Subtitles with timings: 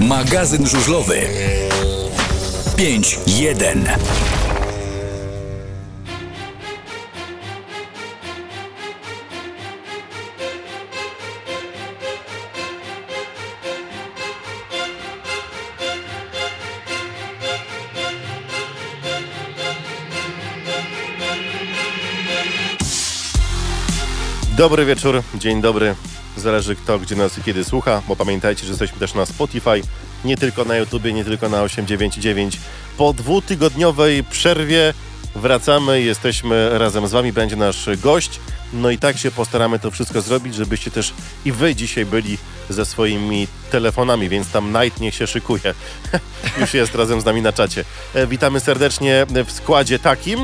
[0.00, 1.20] Magazyn żużlowy
[2.76, 3.78] 5-1.
[24.56, 25.94] Dobry wieczór, dzień dobry.
[26.38, 29.82] Zależy kto, gdzie nas i kiedy słucha, bo pamiętajcie, że jesteśmy też na Spotify,
[30.24, 32.58] nie tylko na YouTubie, nie tylko na 899.
[32.98, 34.94] Po dwutygodniowej przerwie
[35.34, 38.40] wracamy, jesteśmy razem z wami, będzie nasz gość.
[38.72, 41.12] No i tak się postaramy to wszystko zrobić, żebyście też
[41.44, 42.38] i wy dzisiaj byli
[42.70, 45.74] ze swoimi telefonami, więc tam Night niech się szykuje.
[46.60, 47.84] Już jest razem z nami na czacie.
[48.14, 50.40] E, Witamy serdecznie w składzie takim.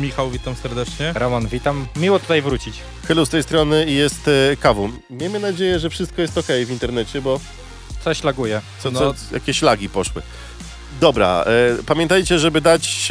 [0.00, 1.12] Michał, witam serdecznie.
[1.16, 1.86] Roman, witam.
[1.96, 2.80] Miło tutaj wrócić.
[3.08, 4.90] Chylu z tej strony i jest e, kawą.
[5.10, 7.40] Miejmy nadzieję, że wszystko jest ok w internecie, bo
[8.04, 8.60] Coś laguje.
[8.82, 8.98] co, No.
[9.00, 10.22] co, jakieś lagi poszły.
[11.00, 11.44] Dobra,
[11.78, 13.08] e, pamiętajcie, żeby dać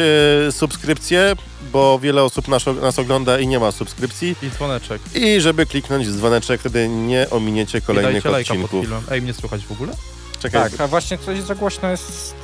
[0.47, 1.33] e, subskrypcję,
[1.71, 4.35] bo wiele osób nas, nas ogląda i nie ma subskrypcji.
[4.43, 5.01] I dzwoneczek.
[5.15, 8.85] I żeby kliknąć w dzwoneczek, wtedy nie ominiecie I kolejnych dajcie lajka pod odcinków.
[8.85, 9.03] filmem.
[9.11, 9.93] Ej, mnie słychać w ogóle?
[10.39, 12.35] Czekaj, Tak, a właśnie coś za głośno jest.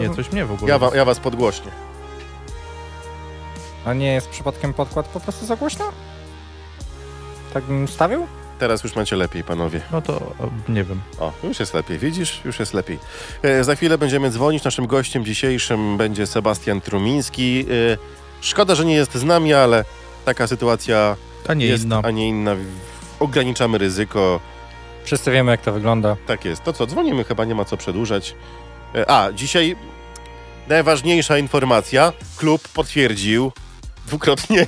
[0.00, 0.72] e, Nie, coś mnie w ogóle.
[0.72, 1.70] ja, wa, ja was podgłośnię.
[3.84, 5.84] A nie jest przypadkiem podkład po prostu za głośno?
[7.54, 8.26] Tak bym stawił?
[8.58, 9.80] Teraz już macie lepiej, panowie.
[9.92, 10.32] No to
[10.68, 11.00] nie wiem.
[11.20, 12.40] O, już jest lepiej, widzisz?
[12.44, 12.98] Już jest lepiej.
[13.42, 14.64] E, za chwilę będziemy dzwonić.
[14.64, 17.60] Naszym gościem dzisiejszym będzie Sebastian Trumiński.
[17.60, 17.96] E,
[18.40, 19.84] szkoda, że nie jest z nami, ale
[20.24, 21.16] taka sytuacja
[21.48, 22.00] A nie jest, inna.
[22.04, 22.56] a nie inna.
[23.20, 24.40] Ograniczamy ryzyko.
[25.04, 26.16] Wszyscy wiemy, jak to wygląda.
[26.26, 26.64] Tak jest.
[26.64, 28.34] To co, dzwonimy, chyba nie ma co przedłużać.
[28.94, 29.76] E, A, dzisiaj
[30.68, 32.12] najważniejsza informacja.
[32.36, 33.52] Klub potwierdził
[34.10, 34.66] dwukrotnie,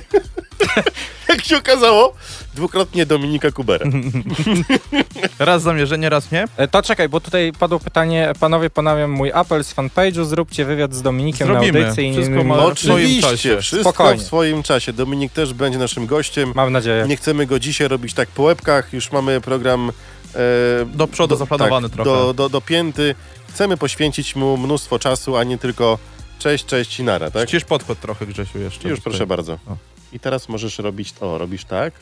[1.29, 2.13] jak się okazało,
[2.55, 3.85] dwukrotnie Dominika Kubera.
[5.39, 6.45] Raz zamierzenie, raz nie.
[6.57, 8.33] E, To czekaj, bo tutaj padło pytanie.
[8.39, 10.25] Panowie, ponawiam mój apel z fanpage'u.
[10.25, 11.79] Zróbcie wywiad z Dominikiem Zrobimy.
[11.79, 12.09] na audycji.
[12.09, 13.61] i Wszystko ma- w swoim czasie.
[13.61, 14.23] wszystko Spokojnie.
[14.23, 14.93] w swoim czasie.
[14.93, 16.51] Dominik też będzie naszym gościem.
[16.55, 17.05] Mam nadzieję.
[17.07, 18.93] Nie chcemy go dzisiaj robić tak po łebkach.
[18.93, 19.89] Już mamy program
[20.35, 20.39] e,
[20.85, 22.09] Do przodu zaplanowany tak, trochę.
[22.11, 23.15] Do, do, dopięty.
[23.49, 25.97] Chcemy poświęcić mu mnóstwo czasu, a nie tylko
[26.43, 27.47] cześć, cześć i nara, tak?
[27.49, 28.89] Ścisz podchód trochę, Grzesiu, jeszcze.
[28.89, 29.11] Już tutaj.
[29.11, 29.53] proszę bardzo.
[29.53, 29.77] O.
[30.13, 31.93] I teraz możesz robić, o, robisz tak.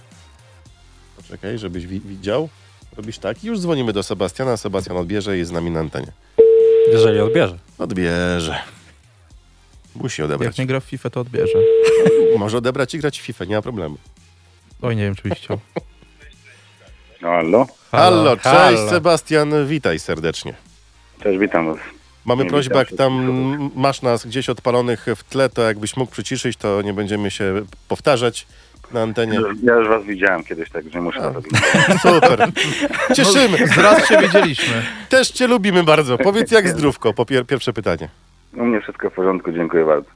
[1.18, 2.50] Poczekaj, żebyś wi- widział.
[2.97, 4.57] Robisz tak i już dzwonimy do Sebastiana.
[4.57, 6.12] Sebastian odbierze i jest z nami na antenie.
[6.91, 7.57] Jeżeli odbierze.
[7.78, 8.59] Odbierze.
[9.96, 10.47] Musi odebrać.
[10.47, 11.53] Jak nie gra w FIFA, to odbierze.
[12.38, 13.97] Może odebrać i grać w FIFA, nie ma problemu.
[14.81, 15.59] Oj, nie wiem, czy byś chciał.
[17.22, 18.90] Halo, Halo, cześć halo.
[18.90, 20.53] Sebastian, witaj serdecznie.
[21.23, 21.78] cześć, witam was.
[22.26, 26.58] Mamy Nie prośbę, jak tam masz nas gdzieś odpalonych w tle, to jakbyś mógł przyciszyć,
[26.58, 28.48] to nie będziemy się powtarzać
[28.94, 29.40] na antenie.
[29.64, 31.22] Ja już was widziałem kiedyś, tak, że muszę A.
[31.22, 31.52] to robić.
[32.02, 32.52] Super.
[33.16, 33.68] Cieszymy.
[33.68, 34.84] Zraz się wiedzieliśmy.
[35.09, 36.18] Też cię lubimy bardzo.
[36.30, 38.09] Powiedz jak zdrówko, po pier- pierwsze pytanie.
[38.53, 40.09] U mnie wszystko w porządku, dziękuję bardzo.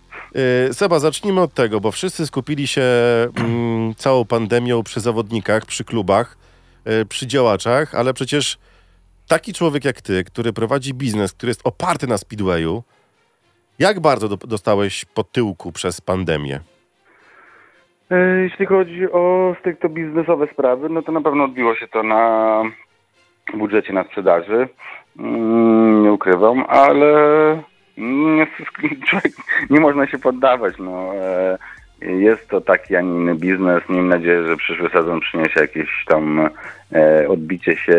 [0.68, 2.84] Yy, Seba, zacznijmy od tego, bo wszyscy skupili się
[3.38, 6.38] mm, całą pandemią przy zawodnikach, przy klubach,
[6.86, 8.58] yy, przy działaczach, ale przecież
[9.28, 12.84] taki człowiek jak ty, który prowadzi biznes, który jest oparty na speedwayu,
[13.80, 16.59] jak bardzo do, dostałeś po tyłku przez pandemię?
[18.12, 22.62] E, Jeśli chodzi o stricte biznesowe sprawy, no to na pewno odbiło się to na
[23.53, 24.68] budżecie na sprzedaży.
[25.19, 27.13] Mm, Nie ukrywam, ale
[27.97, 28.47] nie,
[29.09, 29.34] człowiek,
[29.69, 30.75] nie można się poddawać.
[30.80, 31.12] No.
[32.08, 33.84] Jest to taki, a nie inny biznes.
[33.90, 36.50] Miejmy nadzieję, że przyszły sezon przyniesie jakieś tam
[36.94, 37.94] e, odbicie się.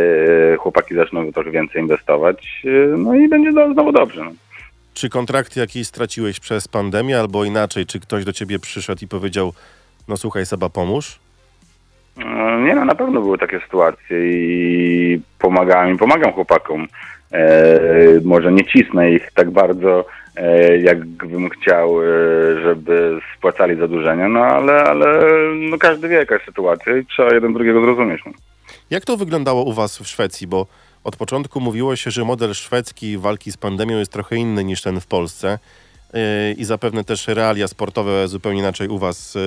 [0.54, 2.62] e, Chłopaki zaczną trochę więcej inwestować.
[2.64, 4.24] e, No i będzie do- znowu dobrze.
[4.94, 9.52] Czy kontrakty jakieś straciłeś przez pandemię, albo inaczej, czy ktoś do ciebie przyszedł i powiedział,
[10.08, 11.18] no słuchaj Seba, pomóż?
[12.64, 16.86] Nie no, na pewno były takie sytuacje i pomagałem i pomagam chłopakom.
[17.32, 17.80] E,
[18.24, 20.04] może nie cisnę ich tak bardzo,
[20.82, 22.06] jakbym chciał, e,
[22.62, 25.22] żeby spłacali zadłużenia, no ale, ale
[25.54, 28.20] no, każdy wie jaka jest sytuacja i trzeba jeden drugiego zrozumieć.
[28.26, 28.32] No.
[28.90, 30.46] Jak to wyglądało u was w Szwecji?
[30.46, 30.66] Bo
[31.04, 35.00] od początku mówiło się, że model szwedzki walki z pandemią jest trochę inny niż ten
[35.00, 35.58] w Polsce.
[36.12, 36.20] Yy,
[36.52, 39.38] I zapewne też realia sportowe zupełnie inaczej u was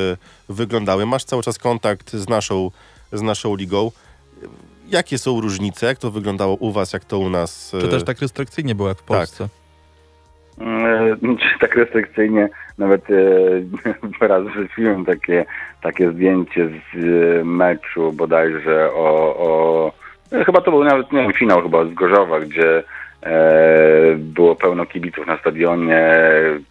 [0.49, 1.05] wyglądały.
[1.05, 2.71] Masz cały czas kontakt z naszą,
[3.13, 3.91] z naszą ligą.
[4.87, 5.85] Jakie są różnice?
[5.85, 7.71] Jak to wyglądało u was, jak to u nas?
[7.81, 9.43] Czy też tak restrykcyjnie było jak w Polsce?
[9.43, 9.58] E, Czy
[11.61, 13.01] tak restrykcyjnie, nawet
[14.21, 15.45] e, raz wrzuciłem takie,
[15.81, 19.91] takie zdjęcie z e, meczu bodajże o, o
[20.31, 22.83] e, chyba to był nawet, nie wiem, finał chyba z Gorzowa, gdzie E,
[24.15, 26.13] było pełno kibiców na stadionie,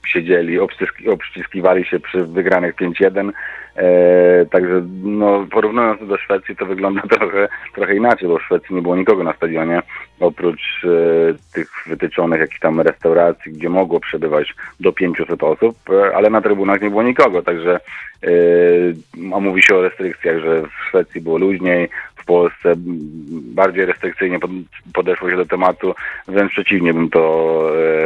[0.07, 3.33] siedzieli, obściski, się przy wygranych 5-1.
[3.79, 8.75] E, także no, porównując to do Szwecji, to wygląda trochę, trochę inaczej, bo w Szwecji
[8.75, 9.83] nie było nikogo na stadionie,
[10.21, 16.31] oprócz e, tych wytyczonych jakichś tam restauracji, gdzie mogło przebywać do 500 osób, e, ale
[16.31, 17.81] na trybunach nie było nikogo, także
[18.23, 18.31] e,
[19.35, 21.89] a mówi się o restrykcjach, że w Szwecji było luźniej,
[22.29, 22.73] Polsce
[23.55, 24.51] bardziej restrykcyjnie pod,
[24.95, 25.95] podeszło się do tematu,
[26.29, 27.23] wręcz przeciwnie bym to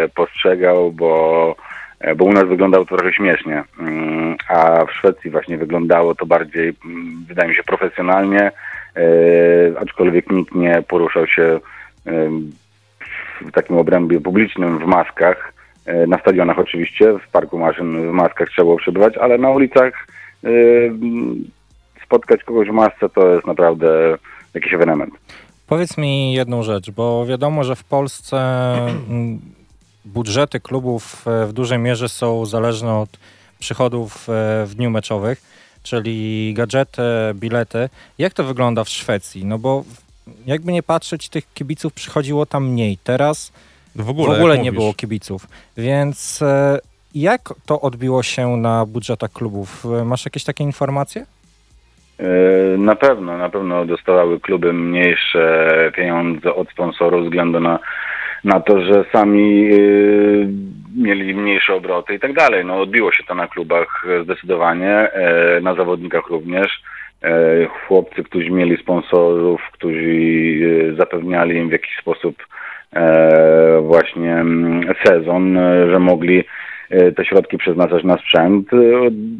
[0.02, 1.56] e, postrzegał, bo
[2.00, 6.26] e, bo u nas wyglądało to trochę śmiesznie, Mm, a w Szwecji właśnie wyglądało to
[6.26, 9.02] bardziej, mm, wydaje mi się, profesjonalnie, e,
[9.80, 11.60] aczkolwiek nikt nie poruszał się
[13.40, 15.52] w takim obrębie publicznym w maskach,
[16.08, 20.06] na stadionach oczywiście, w parku maszyn w maskach trzeba było przebywać, ale na ulicach
[22.12, 24.16] spotkać kogoś w masce to jest naprawdę
[24.54, 25.14] jakiś ewenement.
[25.66, 28.38] Powiedz mi jedną rzecz, bo wiadomo, że w Polsce
[29.08, 29.40] mm,
[30.04, 33.08] budżety klubów e, w dużej mierze są zależne od
[33.58, 34.32] przychodów e,
[34.66, 35.42] w dniu meczowych,
[35.82, 37.02] czyli gadżety,
[37.34, 37.88] bilety.
[38.18, 39.44] Jak to wygląda w Szwecji?
[39.44, 39.84] No bo
[40.46, 42.98] jakby nie patrzeć, tych kibiców przychodziło tam mniej.
[43.04, 43.52] Teraz
[43.96, 44.80] W w ogóle, ogóle jak nie mówisz.
[44.80, 45.46] było kibiców.
[45.76, 46.78] Więc e,
[47.14, 49.84] jak to odbiło się na budżetach klubów?
[50.04, 51.26] Masz jakieś takie informacje?
[52.18, 57.78] E, Na pewno, na pewno dostawały kluby mniejsze pieniądze od sponsorów względu na,
[58.44, 59.76] na to, że sami e,
[60.96, 62.64] mieli mniejsze obroty i tak dalej.
[62.64, 66.82] No odbiło się to na klubach zdecydowanie, e, na zawodnikach również.
[67.86, 70.04] Chłopcy, którzy mieli sponsorów, którzy
[70.98, 72.46] zapewniali im w jakiś sposób
[73.82, 75.58] właśnie mm, sezon,
[75.90, 76.44] że mogli
[77.16, 78.76] te środki przeznaczać na sprzęt, e,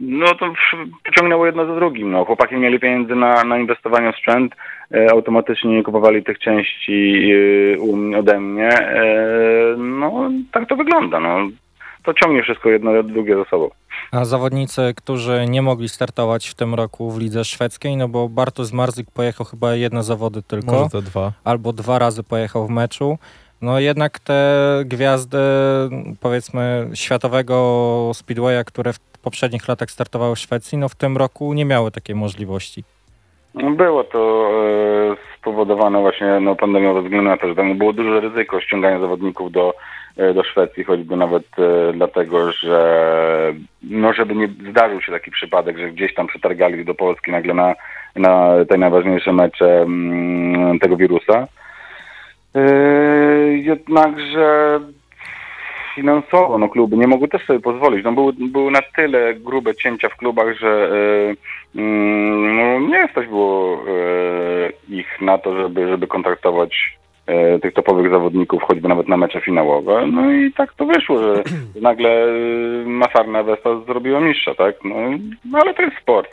[0.01, 0.53] no to
[1.05, 2.11] pociągnęło jedno za drugim.
[2.11, 4.55] No, chłopaki mieli pieniędzy na, na inwestowanie w sprzęt,
[4.95, 7.31] e, automatycznie nie kupowali tych części
[7.75, 8.69] e, u mnie, ode mnie.
[8.69, 9.05] E,
[9.79, 11.21] no, tak to wygląda.
[11.21, 11.49] No.
[12.05, 13.71] To ciągnie wszystko jedno drugie za sobą.
[14.13, 18.73] A zawodnicy, którzy nie mogli startować w tym roku w lidze szwedzkiej, no bo Bartosz
[18.73, 21.33] Marzyk pojechał chyba jedne zawody tylko, Może te dwa.
[21.45, 23.19] albo dwa razy pojechał w meczu.
[23.63, 24.43] No jednak te
[24.85, 25.39] gwiazdy,
[26.21, 31.65] powiedzmy, światowego speedwaya, które w poprzednich latach startowały w Szwecji, no w tym roku nie
[31.65, 32.85] miały takiej możliwości.
[33.55, 34.51] No, Było to
[35.13, 39.01] e, spowodowane właśnie no, pandemią ze względu na to, że tam było duże ryzyko ściągania
[39.01, 39.75] zawodników do,
[40.17, 45.79] e, do Szwecji, choćby nawet e, dlatego, że no, żeby nie zdarzył się taki przypadek,
[45.79, 47.75] że gdzieś tam przetargali do Polski nagle na,
[48.17, 51.47] na te najważniejsze mecze mm, tego wirusa.
[52.55, 52.63] E,
[53.57, 54.81] jednakże
[55.95, 58.05] finansowo no, kluby nie mogły też sobie pozwolić.
[58.05, 60.89] No, były, były na tyle grube cięcia w klubach, że
[61.77, 68.11] mm, no, nie stać było e, ich na to, żeby, żeby kontraktować e, tych topowych
[68.11, 70.07] zawodników, choćby nawet na mecze finałowe.
[70.07, 71.43] No i tak to wyszło, że
[71.81, 72.27] nagle
[72.87, 74.75] Masarna Westa zrobiła mistrza, tak?
[74.85, 74.95] No,
[75.45, 76.29] no ale to jest sport.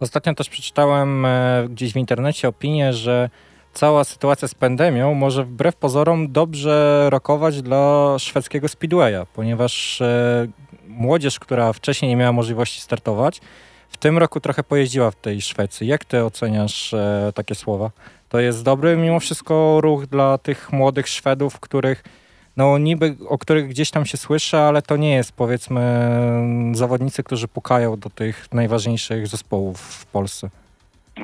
[0.00, 3.28] Ostatnio też przeczytałem e, gdzieś w internecie opinię, że
[3.74, 10.46] cała sytuacja z pandemią może wbrew pozorom dobrze rokować dla szwedzkiego speedwaya, ponieważ e,
[10.88, 13.40] młodzież, która wcześniej nie miała możliwości startować,
[13.88, 15.86] w tym roku trochę pojeździła w tej Szwecji.
[15.86, 17.90] Jak ty oceniasz e, takie słowa?
[18.28, 22.04] To jest dobry mimo wszystko ruch dla tych młodych Szwedów, których
[22.56, 26.10] no niby, o których gdzieś tam się słyszy, ale to nie jest powiedzmy
[26.72, 30.50] zawodnicy, którzy pukają do tych najważniejszych zespołów w Polsce.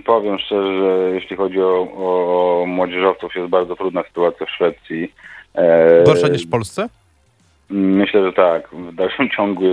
[0.02, 5.12] Powiem szczerze, że jeśli chodzi o, o młodzieżowców, jest bardzo trudna sytuacja w Szwecji.
[5.54, 6.88] E, Gorsza niż w Polsce?
[7.70, 8.68] Myślę, że tak.
[8.68, 9.64] W dalszym ciągu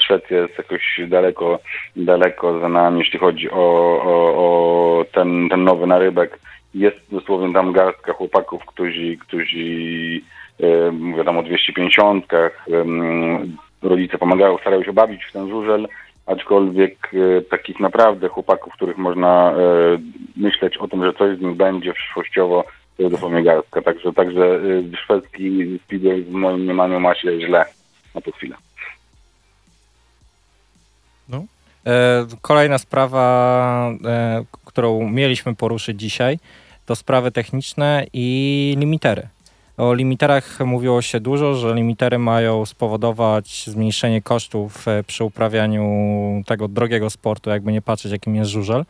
[0.00, 1.58] Szwecja jest jakoś daleko,
[1.96, 3.56] daleko za nami, jeśli chodzi o,
[4.04, 6.38] o, o ten, ten nowy narybek.
[6.74, 9.58] Jest dosłownie tam garstka chłopaków, którzy, którzy
[10.60, 12.32] e, mówię tam o 250.
[12.32, 15.88] em, Rodzice pomagają, starają się bawić w ten żużel,
[16.28, 19.54] aczkolwiek e, takich naprawdę chłopaków, których można e,
[20.36, 22.64] myśleć o tym, że coś z nich będzie przyszłościowo,
[22.96, 23.44] to jest dosłownie.
[23.84, 27.64] Także, także e, szwedzki speedway w moim mniemaniu ma się źle
[28.14, 28.56] na tę chwilę.
[31.86, 33.90] E, Kolejna sprawa,
[34.64, 36.38] którą mieliśmy poruszyć dzisiaj,
[36.86, 39.28] to sprawy techniczne i limitery.
[39.78, 45.82] O limiterach mówiło się dużo, że limitery mają spowodować zmniejszenie kosztów e, przy uprawianiu
[46.46, 48.84] tego drogiego sportu, jakby nie patrzeć, jakim jest żużel.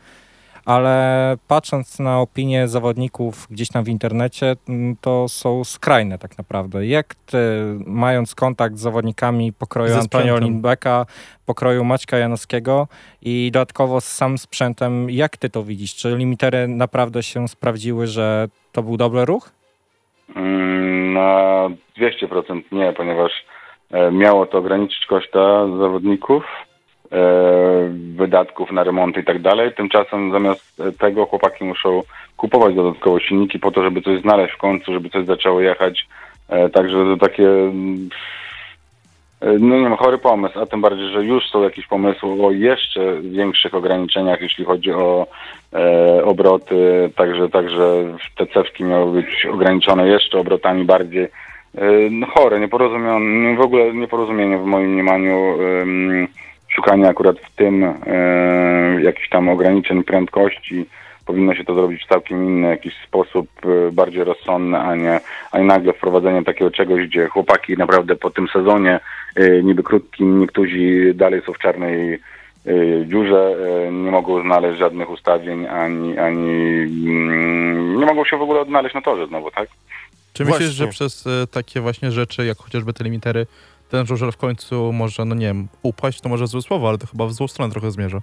[0.64, 4.56] Ale patrząc na opinie zawodników gdzieś tam w internecie,
[5.00, 6.86] to są skrajne tak naprawdę.
[6.86, 7.38] Jak ty,
[7.86, 10.38] mając kontakt z zawodnikami pokroju Ze Antonio.
[10.38, 11.06] Lindbecka,
[11.46, 12.88] pokroju Maćka Janowskiego
[13.22, 15.94] i dodatkowo z sam sprzętem, jak ty to widzisz?
[15.94, 19.57] Czy limitery naprawdę się sprawdziły, że to był dobry ruch?
[20.36, 21.68] Mm, Na
[21.98, 23.32] 200% nie, ponieważ
[23.90, 26.44] e, miało to ograniczyć koszta zawodników,
[27.12, 27.18] e,
[28.16, 29.72] wydatków na remonty i tak dalej.
[29.74, 32.02] Tymczasem zamiast e, tego chłopaki muszą
[32.36, 36.06] kupować dodatkowo silniki po to, żeby coś znaleźć w końcu, żeby coś zaczęło jechać.
[36.72, 38.08] Także takie mm,
[39.40, 43.20] no nie wiem, chory pomysł, a tym bardziej, że już są jakieś pomysły o jeszcze
[43.22, 45.26] większych ograniczeniach, jeśli chodzi o
[45.72, 48.04] e, obroty, także, także
[48.36, 51.24] te cewki miały być ograniczone jeszcze obrotami bardziej.
[51.24, 51.30] E,
[52.10, 56.28] no chore, nieporozumienie, w ogóle nieporozumienie w moim mniemaniu em,
[56.68, 60.86] szukanie akurat w tym e, jakichś tam ograniczeń prędkości.
[61.28, 65.20] Powinno się to zrobić w całkiem inny jakiś sposób, e, bardziej rozsądny, a nie,
[65.52, 69.00] a nie nagle wprowadzenie takiego czegoś, gdzie chłopaki naprawdę po tym sezonie
[69.36, 72.20] e, niby krótkim, niektórzy dalej są w czarnej e,
[73.06, 73.56] dziurze,
[73.92, 76.50] nie mogą znaleźć żadnych ustawień, ani, ani
[77.06, 79.68] mm, nie mogą się w ogóle odnaleźć na torze znowu, tak?
[80.32, 80.66] Czy Właśnie.
[80.66, 83.46] myślisz, że przez takie właśnie rzeczy, jak chociażby te limitery,
[83.90, 87.06] ten żużel w końcu może, no nie wiem, upaść, to może złe słowo, ale to
[87.06, 88.20] chyba w złą stronę trochę zmierza.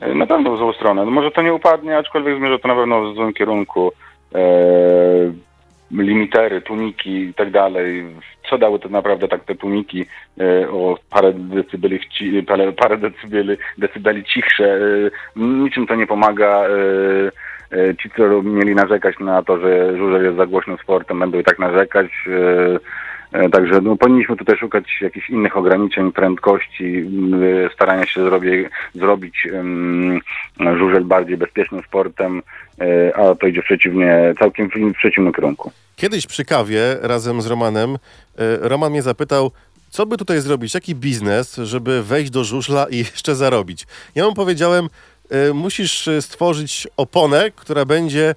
[0.00, 1.04] E, Na pewno w złą stronę.
[1.04, 3.92] No może to nie upadnie, aczkolwiek zmierza to na pewno w złym kierunku.
[4.34, 4.40] E,
[5.90, 8.04] limitery, tuniki i tak dalej.
[8.50, 10.06] Co dały to naprawdę tak te tuniki
[10.40, 12.00] e, o parę decybeli,
[12.46, 14.74] parę, parę decybeli, decybeli cichsze?
[14.74, 16.64] E, niczym to nie pomaga.
[16.64, 16.68] E,
[17.78, 21.44] e, ci, co mieli narzekać na to, że żużel jest za głośnym sportem, będą i
[21.44, 22.06] tak narzekać.
[23.36, 27.10] E, Także no, powinniśmy tutaj szukać jakichś innych ograniczeń prędkości,
[27.74, 30.20] starania się zrobię, zrobić um,
[30.78, 32.42] żużel bardziej bezpiecznym sportem,
[32.80, 35.72] e, a to idzie przeciwnie, całkiem w, przeciwnym kierunku.
[35.96, 37.98] Kiedyś przy kawie razem z Romanem, e,
[38.68, 39.50] Roman mnie zapytał,
[39.90, 43.86] co by tutaj zrobić, jaki biznes, żeby wejść do żużla i jeszcze zarobić.
[44.14, 44.88] Ja mu powiedziałem,
[45.54, 48.34] musisz stworzyć oponę, która będzie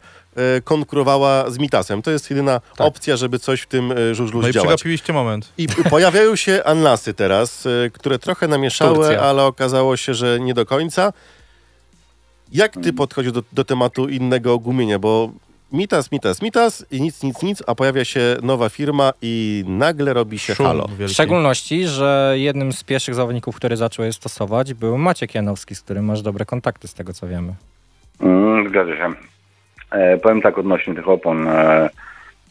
[0.63, 2.01] konkurowała z Mitasem.
[2.01, 4.67] To jest jedyna opcja, żeby coś w tym e, żużlu No i zdziałać.
[4.67, 5.53] przegapiliście moment.
[5.57, 9.21] I pojawiają się Anlasy teraz, y, które trochę namieszały, Turcja.
[9.21, 11.13] ale okazało się, że nie do końca.
[12.51, 14.99] Jak ty podchodzisz do, do tematu innego gumienia?
[14.99, 15.31] Bo
[15.71, 20.39] mitas, mitas, mitas i nic, nic, nic, a pojawia się nowa firma i nagle robi
[20.39, 20.87] się Szum halo.
[20.87, 21.13] W wielki.
[21.13, 26.05] szczególności, że jednym z pierwszych zawodników, który zaczął je stosować, był Maciek Janowski, z którym
[26.05, 27.53] masz dobre kontakty, z tego co wiemy.
[28.21, 29.13] Mm, zgadza się.
[29.91, 31.47] E, powiem tak odnośnie tych opon.
[31.47, 31.89] E,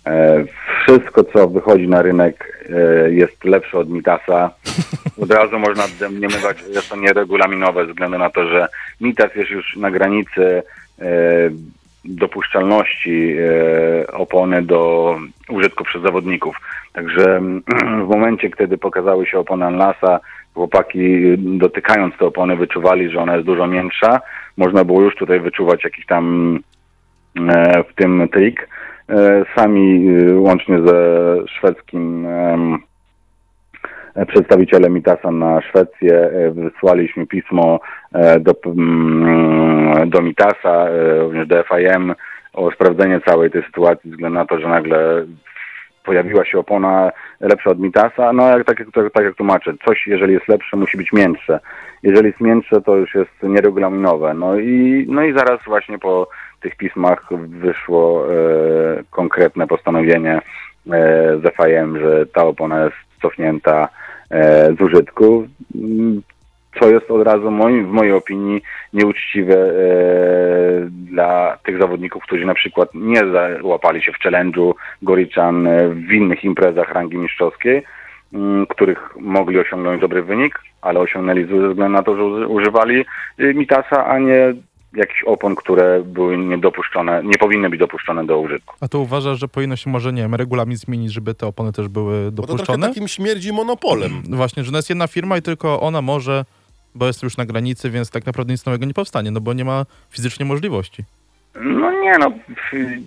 [0.07, 0.45] e,
[0.83, 2.67] wszystko, co wychodzi na rynek
[3.09, 4.51] jest lepsze od Mitasa.
[5.23, 8.69] Od razu można domniemywać, że jest to nieregulaminowe ze względu na to, że
[9.01, 10.63] Mitas jest już na granicy
[12.05, 13.37] dopuszczalności
[14.13, 15.15] opony do
[15.49, 16.57] użytku przez zawodników.
[16.93, 17.63] Także mm,
[18.07, 20.21] w momencie, kiedy pokazały się opony Anlasa,
[20.55, 24.21] chłopaki dotykając te opony wyczuwali, że ona jest dużo miększa.
[24.57, 26.59] Można było już tutaj wyczuwać jakiś tam
[27.91, 28.69] w tym trik.
[29.09, 32.79] E, Sami e, łącznie ze szwedzkim em,
[34.15, 37.81] e, przedstawicielem Mitasa na Szwecję e, wysłaliśmy pismo
[38.13, 38.55] e, do,
[40.07, 42.15] do Mitasa, e, również do FIM
[42.53, 45.27] o sprawdzenie całej tej sytuacji względu na to, że nagle
[46.05, 50.33] pojawiła się opona lepsza od Mitasa, no jak, tak, tak, tak jak tłumaczę, coś jeżeli
[50.33, 51.61] jest lepsze musi być miętsze.
[52.03, 54.35] Jeżeli jest miętsze to już jest nieregulaminowe.
[54.35, 56.29] No i, no i zaraz właśnie po
[56.61, 58.37] tych pismach wyszło e,
[59.11, 60.41] konkretne postanowienie e,
[61.39, 63.89] z FIM, że ta opona jest cofnięta
[64.31, 66.23] e, z użytku, Mm,
[66.81, 68.63] co jest od razu w mojej opinii
[68.93, 69.73] nieuczciwe
[70.91, 76.93] dla tych zawodników, którzy na przykład nie załapali się w challenge'u Goriczan w innych imprezach
[76.93, 77.83] rangi mistrzowskiej,
[78.35, 83.05] mm, których mogli osiągnąć dobry wynik, ale osiągnęli ze względu na to, że uży- używali
[83.39, 84.55] Mitasa, a nie
[84.95, 88.75] jakichś opon, które były niedopuszczone, nie powinny być dopuszczone do użytku.
[88.81, 91.89] A to uważasz, że powinno się może, nie wiem, regulamin zmienić, żeby te opony też
[91.89, 92.89] były Bo to trochę dopuszczone?
[92.89, 94.23] takim śmierdzi monopolem.
[94.29, 96.45] No Właśnie, że to jest jedna firma i tylko ona może,
[96.95, 99.65] bo jest już na granicy, więc tak naprawdę nic nowego nie powstanie, no bo nie
[99.65, 101.05] ma fizycznie możliwości.
[101.61, 102.33] No nie, no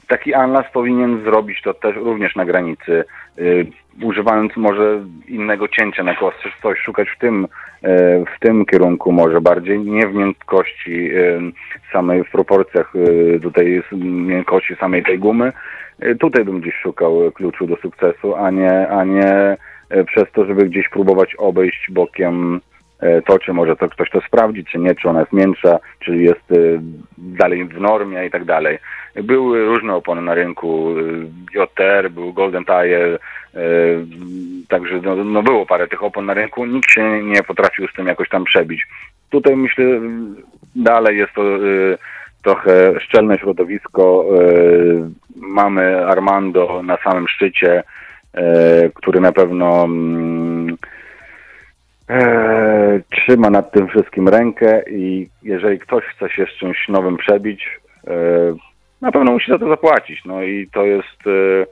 [0.08, 3.04] taki Anlas powinien zrobić to też również na granicy,
[3.40, 3.72] y,
[4.02, 7.48] używając może innego cięcia na kostce, coś szukać w tym,
[8.36, 11.40] w tym kierunku może bardziej, nie w miękkości y,
[11.92, 15.52] samej, w proporcjach y, tutaj miękkości samej tej gumy.
[16.20, 19.58] Tutaj bym gdzieś szukał kluczu do sukcesu, a nie, a nie
[20.06, 22.71] przez to, żeby gdzieś próbować obejść bokiem e,
[23.26, 26.52] to, czy może to ktoś to sprawdzi, czy nie, czy ona jest miększa, czy jest
[26.52, 26.56] e,
[27.18, 28.78] dalej w normie i tak dalej.
[29.16, 30.94] Były różne opony na rynku,
[31.56, 33.20] e, JTR, był Golden Tire,
[33.56, 33.60] e,
[34.70, 38.08] także no, no było parę tych opon na rynku, nikt się nie potrafił z tym
[38.08, 38.88] jakoś tam przebić.
[39.30, 39.86] Tutaj myślę,
[40.76, 41.60] dalej jest to e,
[42.44, 44.26] trochę szczelne środowisko.
[44.26, 47.84] E, mamy Armando na samym szczycie,
[48.34, 50.61] e, który na pewno mm, e,
[53.10, 58.12] trzyma nad tym wszystkim rękę i jeżeli ktoś chce się z czymś nowym przebić, e,
[59.02, 60.26] na pewno musi za to zapłacić.
[60.26, 61.66] No i to jest e,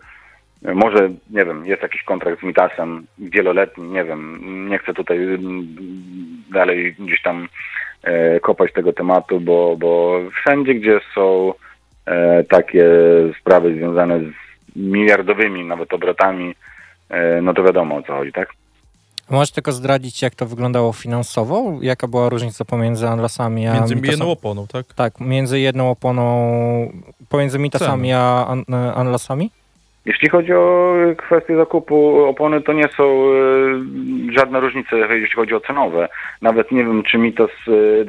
[0.64, 5.68] może, nie wiem, jest jakiś kontrakt z Mitasem wieloletni, nie wiem, nie chcę tutaj mm,
[6.52, 7.48] dalej gdzieś tam
[8.04, 11.54] e, kopać tego tematu, bo, bo wszędzie, gdzie są
[12.06, 12.86] e, takie
[13.42, 14.34] sprawy związane z
[14.76, 16.56] miliardowymi nawet obrotami,
[17.10, 18.50] e, no to wiadomo o co chodzi, tak?
[19.30, 21.78] Możesz tylko zdradzić, jak to wyglądało finansowo?
[21.82, 24.12] Jaka była różnica pomiędzy Anlasami a Między Mitasami?
[24.12, 24.86] jedną oponą, tak?
[24.96, 26.24] Tak, między jedną oponą,
[27.30, 28.64] pomiędzy Mitasami a An
[28.96, 29.50] Anlasami?
[30.06, 35.60] Jeśli chodzi o kwestię zakupu opony, to nie są e, żadne różnice, jeśli chodzi o
[35.60, 36.10] cenowe.
[36.42, 37.50] Nawet nie wiem, czy Mitas,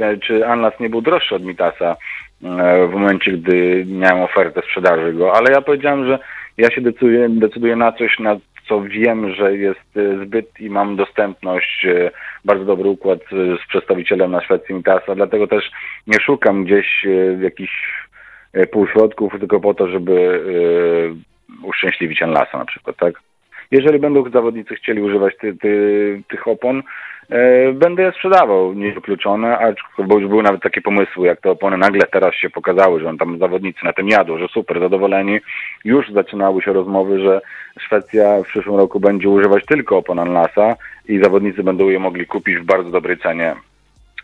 [0.01, 1.97] e, czy Anlas nie był droższy od Mitasa
[2.45, 6.19] e, w momencie, gdy miałem ofertę sprzedaży go, ale ja powiedziałem, że
[6.59, 8.37] ja się decyduję, decyduję na coś, na
[8.71, 12.11] co wiem, że jest e, zbyt i mam dostępność, e,
[12.45, 15.71] bardzo dobry układ e, z przedstawicielem na Szwecji Mitasa, dlatego też
[16.07, 17.07] nie szukam gdzieś
[17.41, 18.07] jakichś
[18.73, 20.45] półśrodków tylko po to, żeby
[21.63, 23.15] uszczęśliwić Enlasa na przykład, tak?
[23.71, 26.83] Jeżeli będą zawodnicy chcieli używać ty, ty, tych opon,
[27.75, 32.35] będę je sprzedawał, niewykluczone, bo już były nawet takie pomysły, jak te opony nagle teraz
[32.35, 35.39] się pokazały, że on tam zawodnicy na tym jadą, że super, zadowoleni.
[35.85, 37.41] Już zaczynały się rozmowy, że
[37.79, 40.77] Szwecja w przyszłym roku będzie używać tylko opon Enlasa
[41.09, 43.55] i zawodnicy będą je mogli kupić w bardzo dobrej cenie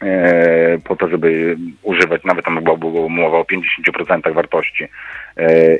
[0.02, 2.76] e, po to, żeby używać, nawet tam była
[3.08, 4.84] mowa o 50% wartości.
[4.84, 5.78] E, e,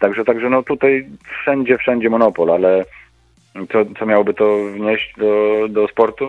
[0.00, 1.06] Także, także no tutaj
[1.40, 2.84] wszędzie, wszędzie monopol, ale
[3.72, 4.44] co, co miałoby to
[4.74, 6.28] wnieść do, do sportu?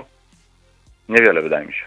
[1.10, 1.86] Niewiele wydaje mi się.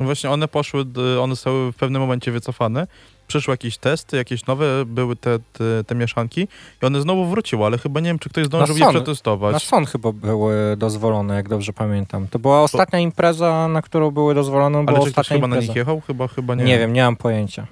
[0.00, 0.84] No właśnie one poszły,
[1.20, 2.86] one zostały w pewnym momencie wycofane.
[3.26, 6.48] Przyszły jakieś testy, jakieś nowe były te, te, te mieszanki
[6.82, 9.52] i one znowu wróciły, ale chyba nie wiem, czy ktoś zdążył je przetestować.
[9.52, 12.26] Na Son chyba były dozwolone, jak dobrze pamiętam.
[12.30, 15.56] To była ostatnia impreza, na którą były dozwolone, ale była czy ktoś ostatnia chyba na
[15.56, 15.70] impreza.
[15.72, 16.00] nich jechał?
[16.00, 16.64] Chyba, chyba nie.
[16.64, 17.66] Nie wiem, nie mam pojęcia.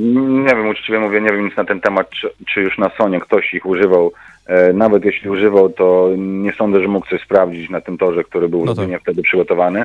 [0.00, 3.20] Nie wiem, uczciwie mówię, nie wiem nic na ten temat, czy, czy już na Sonie
[3.20, 4.12] ktoś ich używał.
[4.46, 8.48] E, Nawet jeśli używał, to nie sądzę, że mógł coś sprawdzić na tym torze, który
[8.48, 9.00] był No tak.
[9.02, 9.84] wtedy przygotowany.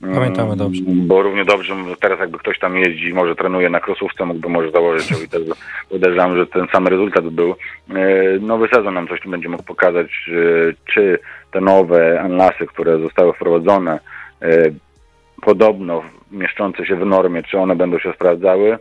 [0.00, 0.82] Pamiętamy Mm, dobrze.
[0.86, 5.10] Bo równie dobrze teraz jakby ktoś tam jeździ, może trenuje na krosówce, mógłby może założyć
[5.24, 5.42] i też
[5.90, 7.50] podejrzewam, że ten sam rezultat był.
[7.50, 7.94] E,
[8.40, 10.06] Nowy sezon nam coś tu będzie mógł pokazać,
[10.94, 11.18] czy
[11.50, 13.98] te nowe anlasy, które zostały wprowadzone,
[14.42, 14.48] e,
[15.42, 18.78] podobno mieszczące się w normie, czy one będą się sprawdzały.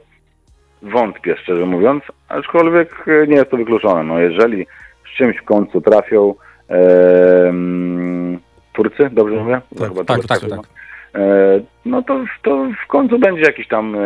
[0.84, 4.04] Wątpię, szczerze mówiąc, aczkolwiek e, nie jest to wykluczone.
[4.04, 4.68] No jeżeli
[5.14, 6.36] z czymś w końcu trafią
[6.68, 8.40] em,
[8.74, 9.62] Turcy, dobrze mówię?
[9.80, 10.56] Tak, Chyba tak, Turcy, tak, no.
[10.58, 10.66] tak.
[11.16, 14.00] E, no to, to w końcu będzie jakiś tam, e,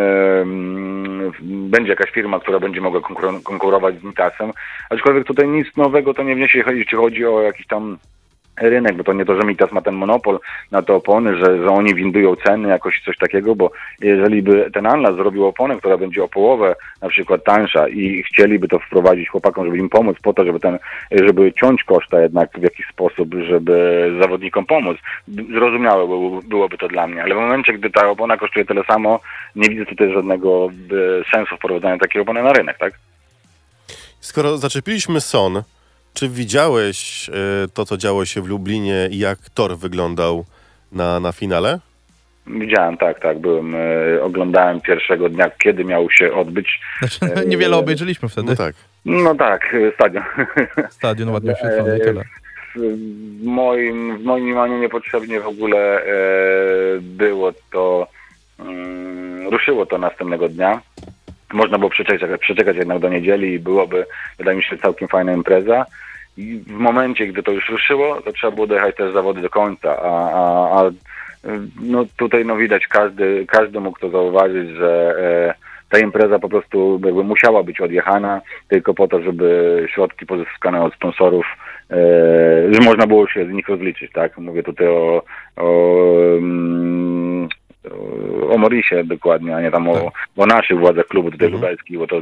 [1.42, 4.52] będzie jakaś firma, która będzie mogła konkur- konkurować z Mitasem,
[4.90, 7.98] aczkolwiek tutaj nic nowego to nie wniesie, jeśli chodzi o jakiś tam
[8.62, 10.40] rynek, bo to nie to, że Mitas ma ten monopol
[10.72, 14.86] na te opony, że, że oni windują ceny, jakoś coś takiego, bo jeżeli by ten
[14.86, 19.66] Anlas zrobił oponę, która będzie o połowę na przykład tańsza i chcieliby to wprowadzić chłopakom,
[19.66, 20.80] żeby im pomóc po to, żeby ten,
[21.12, 27.08] żeby ciąć koszta jednak w jakiś sposób, żeby zawodnikom pomóc, zrozumiałe było- byłoby to dla
[27.08, 29.20] mnie, ale w momencie, gdy ta opona kosztuje tyle samo,
[29.56, 30.70] nie widzę tutaj żadnego
[31.22, 32.94] e, sensu wprowadzania takiej opony na rynek, tak?
[34.20, 35.64] Skoro zaczepiliśmy Son,
[36.18, 37.34] czy widziałeś e,
[37.74, 40.46] to, co działo się w Lublinie i jak tor wyglądał
[40.92, 41.80] na, na finale?
[42.48, 46.80] Widziałem, tak, tak, byłem, e, oglądałem pierwszego dnia, kiedy miał się odbyć.
[47.00, 47.20] Znaczy,
[47.52, 48.48] niewiele obejrzeliśmy wtedy.
[48.48, 48.76] No tak.
[49.06, 50.24] No tak, e, stadion.
[50.90, 52.24] Stadion ładnie oświetlony tyle.
[52.76, 56.10] W moim, w moim mniemaniu niepotrzebnie w ogóle e,
[57.02, 58.08] było to,
[58.60, 60.82] mm, ruszyło to następnego dnia.
[61.54, 64.06] Można było przeczekać, przeczekać jednak do niedzieli i byłoby,
[64.38, 65.86] wydaje mi się, całkiem fajna impreza.
[66.38, 70.32] W momencie, gdy to już ruszyło, to trzeba było dojechać też zawody do końca, a,
[70.32, 70.92] a, a
[71.82, 77.02] no tutaj no widać, każdy, każdy mógł to zauważyć, że e, ta impreza po prostu
[77.06, 81.46] jakby musiała być odjechana tylko po to, żeby środki pozyskane od sponsorów,
[81.92, 81.96] e,
[82.74, 84.38] że można było się z nich rozliczyć, tak?
[84.38, 85.24] Mówię tutaj o,
[85.56, 86.04] o,
[86.38, 87.17] mm,
[88.50, 91.62] o Morisie dokładnie, a nie tam o, o naszych władzach klubu tutaj Mhm.
[91.62, 92.22] lubelskich, bo to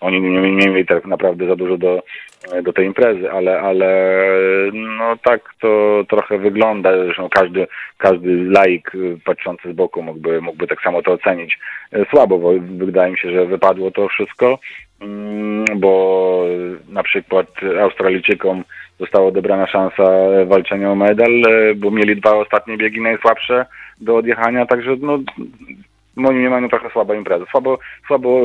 [0.00, 2.02] oni nie, nie, nie mieli tak naprawdę za dużo do,
[2.62, 4.20] do tej imprezy, ale, ale
[4.72, 7.66] no tak to trochę wygląda, zresztą każdy,
[7.98, 8.92] każdy laik
[9.24, 11.58] patrzący z boku mógłby, mógłby tak samo to ocenić
[12.10, 14.58] słabo, bo wydaje mi się, że wypadło to wszystko,
[15.00, 16.44] mm, bo
[16.88, 17.46] na przykład
[17.80, 18.64] Australijczykom
[19.00, 20.04] została odebrana szansa
[20.46, 21.30] walczenia o medal,
[21.76, 23.66] bo mieli dwa ostatnie biegi najsłabsze
[24.00, 25.18] do odjechania, także no
[26.16, 28.40] w moim mniemaniu trochę słaba impreza, słabo, słabo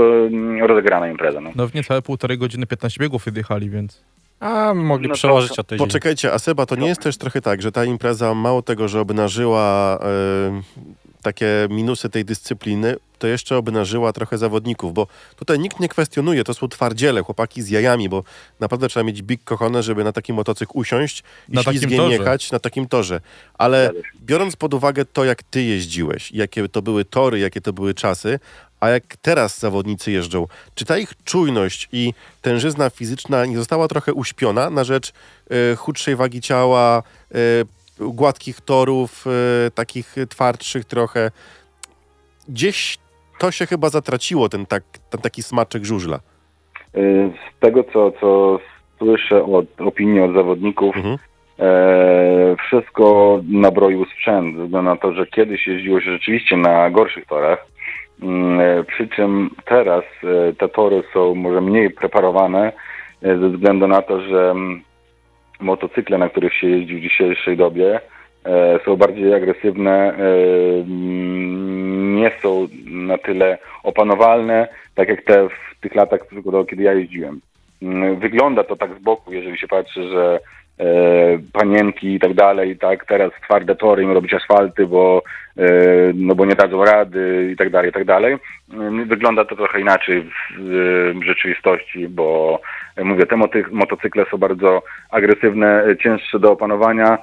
[0.61, 1.41] e, rozegrana impreza.
[1.41, 1.49] No.
[1.55, 4.01] No w niecałe półtorej godziny 15 biegów odjechali, więc...
[4.39, 5.87] A mogli No to- przełożyć o tydzień.
[5.87, 8.99] Poczekajcie, a Seba, to nie jest też trochę tak, że ta impreza mało tego, że
[9.01, 10.61] obnażyła e,
[11.21, 16.53] takie minusy tej dyscypliny, to jeszcze obnażyła trochę zawodników, bo tutaj nikt nie kwestionuje, to
[16.53, 18.23] są twardziele, chłopaki z jajami, bo
[18.59, 22.51] naprawdę trzeba mieć big kochane, żeby na taki motocykl usiąść i Na takim ślizgiem jechać
[22.51, 23.21] na takim torze.
[23.53, 27.93] Ale biorąc pod uwagę to, jak ty jeździłeś, jakie to były tory, jakie to były
[27.93, 28.39] czasy,
[28.79, 34.13] a jak teraz zawodnicy jeżdżą, czy ta ich czujność i tężyzna fizyczna nie została trochę
[34.13, 35.13] uśpiona na rzecz
[35.71, 37.37] e, chudszej wagi ciała, e,
[37.99, 39.25] gładkich torów,
[39.67, 41.31] e, takich twardszych trochę?
[42.49, 42.97] Gdzieś
[43.39, 46.19] to się chyba zatraciło, ten, tak, ten taki smaczek żużla.
[46.97, 48.59] Y, Z tego, co, co
[48.97, 51.17] słyszę od opinii od zawodników, Mhm.
[51.59, 57.25] e, wszystko nabroił sprzęt, ze względu na to, że kiedyś jeździło się rzeczywiście na gorszych
[57.25, 57.71] torach,
[58.23, 62.71] Mm, e, przy czym teraz e, te tory są może mniej preparowane
[63.21, 64.81] e, ze względu na to, że mm,
[65.61, 67.99] motocykle, na których się jeździ w dzisiejszej dobie,
[68.45, 70.17] e, są bardziej agresywne, e,
[72.17, 76.19] nie są na tyle opanowalne, tak jak te w tych latach,
[76.69, 77.41] kiedy ja jeździłem.
[77.81, 80.39] Mm, Wygląda to tak z boku, jeżeli się patrzy, że
[81.53, 85.23] panienki i tak dalej, tak, teraz twarde tory robić asfalty, bo,
[85.57, 85.63] e,
[86.15, 88.37] no bo nie dadzą rady i tak dalej, i tak dalej.
[88.73, 92.59] Mm, Wygląda to trochę inaczej w, rzeczywistości, bo
[92.95, 93.35] e, mówię, te
[93.71, 97.17] motocykle są bardzo agresywne, e, cięższe do opanowania.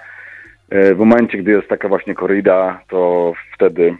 [0.70, 3.94] E, W momencie, gdy jest taka właśnie korrida, to wtedy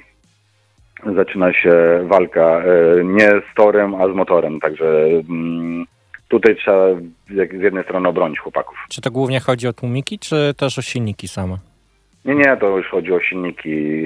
[1.15, 4.61] zaczyna się walka e, nie z torem, a z motorem.
[4.61, 5.85] Także mm,
[6.29, 6.87] tutaj trzeba
[7.31, 8.79] z jednej strony obronić chłopaków.
[8.91, 11.57] Czy to głównie chodzi o tłumiki, czy też o silniki same?
[12.25, 14.03] Nie, nie, to już chodzi o silniki,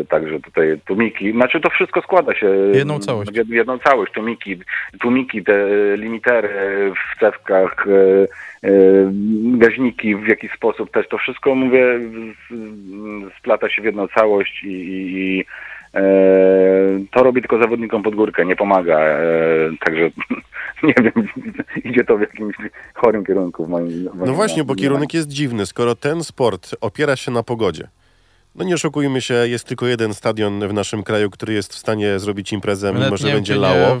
[0.00, 3.30] e, także tutaj tłumiki, znaczy to wszystko składa się Jedną całość.
[3.30, 4.56] jed- jedną całość, tłumiki,
[5.00, 5.66] tłumiki, te
[5.96, 8.70] limitery w cewkach, e, e,
[9.58, 12.00] gaźniki w jakiś sposób też, to wszystko mówię,
[13.38, 15.44] splata się w jedną całość i, i, i
[17.12, 19.20] to robi tylko zawodnikom pod górkę, nie pomaga, e,
[19.84, 20.10] także
[20.82, 21.28] nie wiem,
[21.90, 22.56] idzie to w jakimś
[22.94, 25.66] chorym kierunku w moim w moim No właśnie, bo kierunek jest dziwny.
[25.66, 27.88] Skoro ten sport opiera się na pogodzie,
[28.54, 32.18] no nie oszukujmy się, jest tylko jeden stadion w naszym kraju, który jest w stanie
[32.18, 34.00] zrobić imprezę, mimo że będzie lało.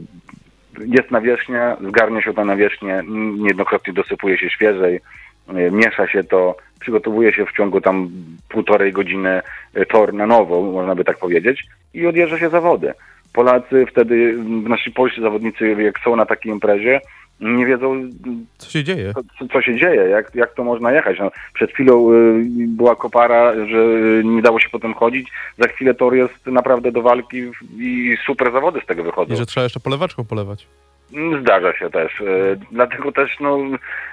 [0.86, 3.02] jest nawierzchnia, zgarnia się ta nawierzchnię,
[3.38, 5.00] niejednokrotnie dosypuje się świeżej,
[5.48, 8.10] e, miesza się to, przygotowuje się w ciągu tam
[8.48, 9.42] półtorej godziny
[9.74, 12.92] e, tor na nowo, można by tak powiedzieć, i odjeżdża się zawody.
[13.32, 14.34] Polacy wtedy,
[14.68, 17.00] nasi polscy zawodnicy, jak są na takiej imprezie,
[17.40, 18.10] nie wiedzą,
[18.58, 19.12] Co się dzieje?
[19.38, 21.18] co, co się dzieje, jak, jak to można jechać.
[21.18, 25.94] No, przed chwilą y, była kopara, że y, nie dało się potem chodzić, za chwilę
[25.94, 27.42] tor jest naprawdę do walki
[27.78, 29.34] i super zawody z tego wychodzą.
[29.34, 30.66] I że trzeba jeszcze polewaczką polewać.
[31.14, 32.20] Mm, Zdarza się też.
[32.20, 32.24] E,
[32.72, 33.58] Dlatego też no,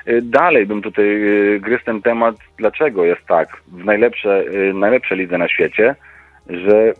[0.05, 1.05] e, dalej bym tutaj
[1.55, 5.95] e, gryzł ten temat, dlaczego jest tak w najlepsze, e, najlepsze lidze na świecie,
[6.49, 6.93] że e,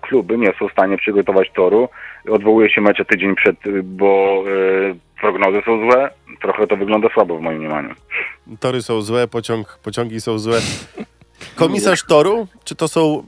[0.00, 1.88] kluby nie są w stanie przygotować toru.
[2.30, 4.44] Odwołuje się mecze tydzień przed, e, bo
[4.90, 6.10] e, prognozy są złe.
[6.42, 7.94] Trochę to wygląda słabo w moim mniemaniu.
[8.60, 10.60] Tory są złe, pociąg, pociągi są złe.
[11.56, 12.46] Komisarz toru?
[12.64, 13.22] Czy to są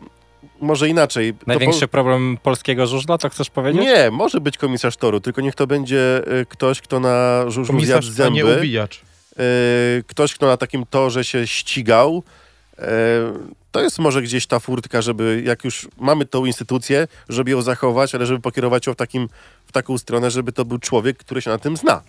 [0.61, 1.35] może inaczej?
[1.35, 3.55] To Największy problem polskiego żużla, co chcesz po...
[3.55, 3.83] powiedzieć?
[3.83, 8.03] Nie, może być komisarz toru, tylko niech to będzie y, ktoś, kto na żużlu zjadł
[8.03, 8.59] Komisarz, a nie zęby.
[8.59, 9.01] ubijacz.
[9.01, 12.23] y, ktoś, kto na takim torze się ścigał.
[12.79, 12.83] Y,
[13.73, 18.15] To jest może gdzieś ta furtka, żeby jak już mamy tą instytucję, żeby ją zachować,
[18.15, 19.29] ale żeby pokierować ją w, takim,
[19.67, 22.03] w taką stronę, żeby to był człowiek, który się na tym zna.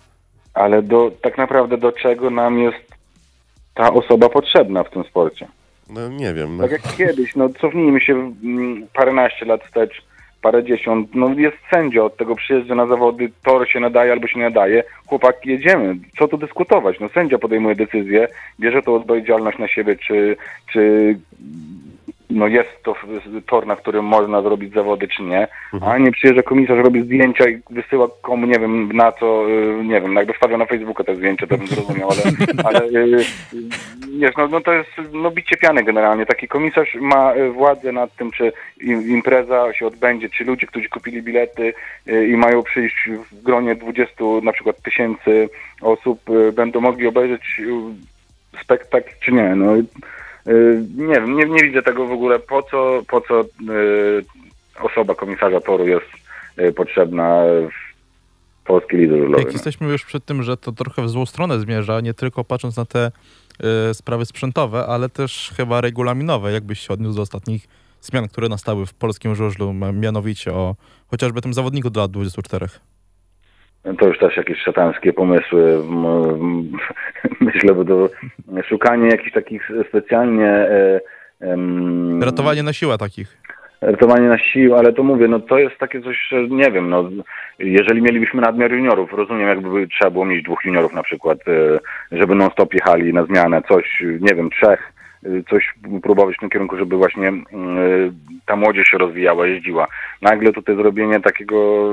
[0.54, 2.78] Ale do, tak naprawdę do czego nam jest
[3.74, 5.48] ta osoba potrzebna w tym sporcie?
[5.90, 6.56] No nie wiem.
[6.56, 6.62] No.
[6.62, 10.02] Tak jak kiedyś, no cofnijmy się mm, paręnaście lat wstecz,
[10.42, 14.44] parędziesiąt, no jest sędzia od tego przyjeżdża na zawody, tor się nadaje albo się nie
[14.44, 18.28] nadaje, chłopak jedziemy, co tu dyskutować, no sędzia podejmuje decyzję,
[18.60, 20.36] bierze tą odpowiedzialność na siebie, czy,
[20.72, 21.14] czy
[22.30, 22.94] no jest to
[23.46, 25.92] tor, na którym można zrobić zawody, czy nie, Mhm.
[25.92, 30.00] a nie przyjeżdża komisarz, robi zdjęcia i wysyła komu, nie wiem, na co, y, nie
[30.00, 32.22] wiem, jakby wstawiał na Facebooka te zdjęcia, to bym zrozumiał, ale,
[32.68, 33.24] ale y,
[34.20, 36.26] wiesz, no, no to jest no, bicie piany generalnie.
[36.26, 40.88] Taki komisarz ma y, władzę nad tym, czy im- impreza się odbędzie, czy ludzie, którzy
[40.88, 41.72] kupili bilety
[42.28, 45.48] i mają przyjść w gronie 20 na przykład tysięcy
[45.82, 46.20] osób,
[46.52, 47.60] będą mogli obejrzeć
[48.62, 49.54] spektakl, czy nie.
[49.54, 49.72] No,
[50.96, 53.44] nie wiem, nie, nie widzę tego w ogóle, po co, po co y,
[54.80, 56.06] osoba komisarza toru jest
[56.58, 59.40] y, potrzebna w polskiej lidze żużlowej.
[59.40, 59.52] Jak no.
[59.52, 62.84] jesteśmy już przed tym, że to trochę w złą stronę zmierza, nie tylko patrząc na
[62.84, 63.10] te
[63.90, 66.52] y, sprawy sprzętowe, ale też chyba regulaminowe.
[66.52, 67.68] Jakbyś się odniósł do ostatnich
[68.00, 70.76] zmian, które nastały w polskim żużlu, mianowicie o
[71.06, 72.66] chociażby tym zawodniku do lat 24.
[73.98, 75.82] To już też jakieś szatańskie pomysły.
[77.40, 78.08] Myślę, bo to
[78.68, 80.68] szukanie jakichś takich specjalnie
[81.40, 83.36] em, Ratowanie na siłę takich.
[83.80, 87.10] ratowanie na siłę, ale to mówię, no to jest takie coś, że nie wiem, no
[87.58, 91.78] jeżeli mielibyśmy nadmiar juniorów, rozumiem, jakby trzeba było mieć dwóch juniorów na przykład, e,
[92.18, 94.92] żeby non-stop jechali na zmianę, coś, nie wiem, trzech,
[95.24, 97.32] e, coś próbować w tym kierunku, żeby właśnie
[98.46, 99.86] ta młodzież się rozwijała, jeździła.
[100.22, 101.90] Nagle tutaj zrobienie takiego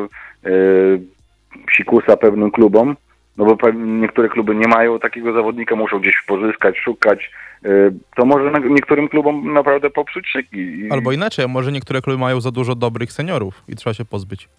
[1.68, 2.96] psikusa pewnym klubom,
[3.38, 7.32] no bo niektóre kluby nie mają takiego zawodnika, muszą gdzieś pozyskać, szukać,
[7.66, 7.70] e,
[8.16, 10.88] to może niektórym klubom naprawdę popsuć szyki.
[10.92, 14.50] Albo inaczej, może niektóre kluby mają za dużo dobrych seniorów i trzeba się pozbyć.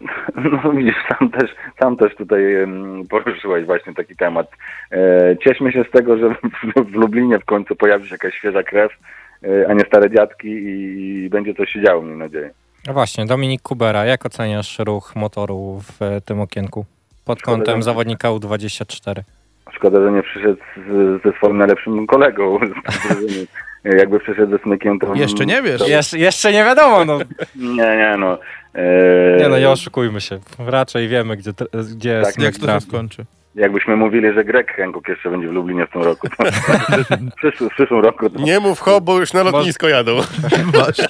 [0.64, 2.42] No widzisz, sam też, sam też tutaj
[3.10, 4.50] poruszyłeś właśnie taki temat.
[4.92, 8.62] E, cieszmy się z tego, że w, w Lublinie w końcu pojawi się jakaś świeża
[8.62, 8.92] krew,
[9.44, 12.50] e, a nie stare dziadki i będzie coś się działo, mam nadzieję.
[12.86, 16.84] No właśnie, Dominik Kubera, jak oceniasz ruch motoru w e, tym okienku?
[17.24, 19.20] Pod Szkoda, kątem że- zawodnika U24.
[19.72, 22.58] Szkoda, że nie przyszedł z, ze swoim najlepszym kolegą.
[23.98, 25.14] Jakby przyszedł ze smykiem, to...
[25.14, 25.88] Jeszcze nie wiesz.
[25.88, 27.18] Jesz, jeszcze nie wiadomo, no.
[27.76, 28.38] Nie, nie, no.
[28.74, 30.38] E, Nie no, nie oszukujmy się.
[30.58, 31.52] Raczej wiemy, gdzie,
[31.96, 33.24] gdzie Tak, smyk Jak to się skończy?
[33.54, 36.28] Jakbyśmy mówili, że Greg Hancock jeszcze będzie w Lublinie w tym roku.
[36.28, 36.44] To,
[37.30, 38.42] w, przyszłym, w przyszłym roku to...
[38.42, 40.16] Nie mów ho, bo już na lotnisko jadą.
[40.72, 41.06] Właśnie.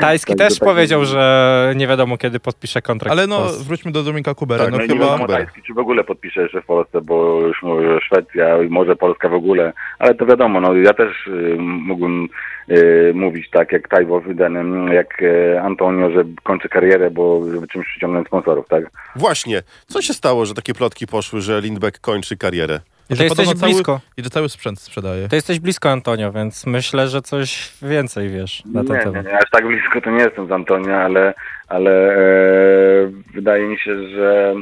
[0.00, 3.12] Tajski Tak, też tak powiedział, że nie wiadomo kiedy podpisze kontrakt.
[3.12, 4.64] Ale no, wróćmy do Dominika Kubera.
[4.64, 5.06] Tak, no No i nie chyba...
[5.06, 5.28] wiadomo.
[5.28, 9.28] Tajski, czy w ogóle podpisze jeszcze w Polsce, bo już mówię, Szwecja i może Polska
[9.28, 12.28] w ogóle, ale to wiadomo, no ja też y, mógłbym
[12.70, 17.86] y, mówić tak jak Tajwo Wydenem, jak y, Antonio, że kończy karierę, bo żeby czymś
[17.86, 18.84] przyciągnąć sponsorów, tak?
[19.16, 22.80] Właśnie, co się stało, że takie plotki poszły, że Lindbeck kończy karierę?
[23.10, 24.00] I To jesteś cały, blisko.
[24.16, 25.28] I że cały sprzęt sprzedaje.
[25.28, 29.26] To jesteś blisko Antonio, więc myślę, że coś więcej wiesz na ten nie, nie, temat.
[29.26, 31.34] nie, aż tak blisko to nie jestem z Antonio, ale,
[31.68, 32.20] ale e,
[33.34, 34.54] wydaje mi się, że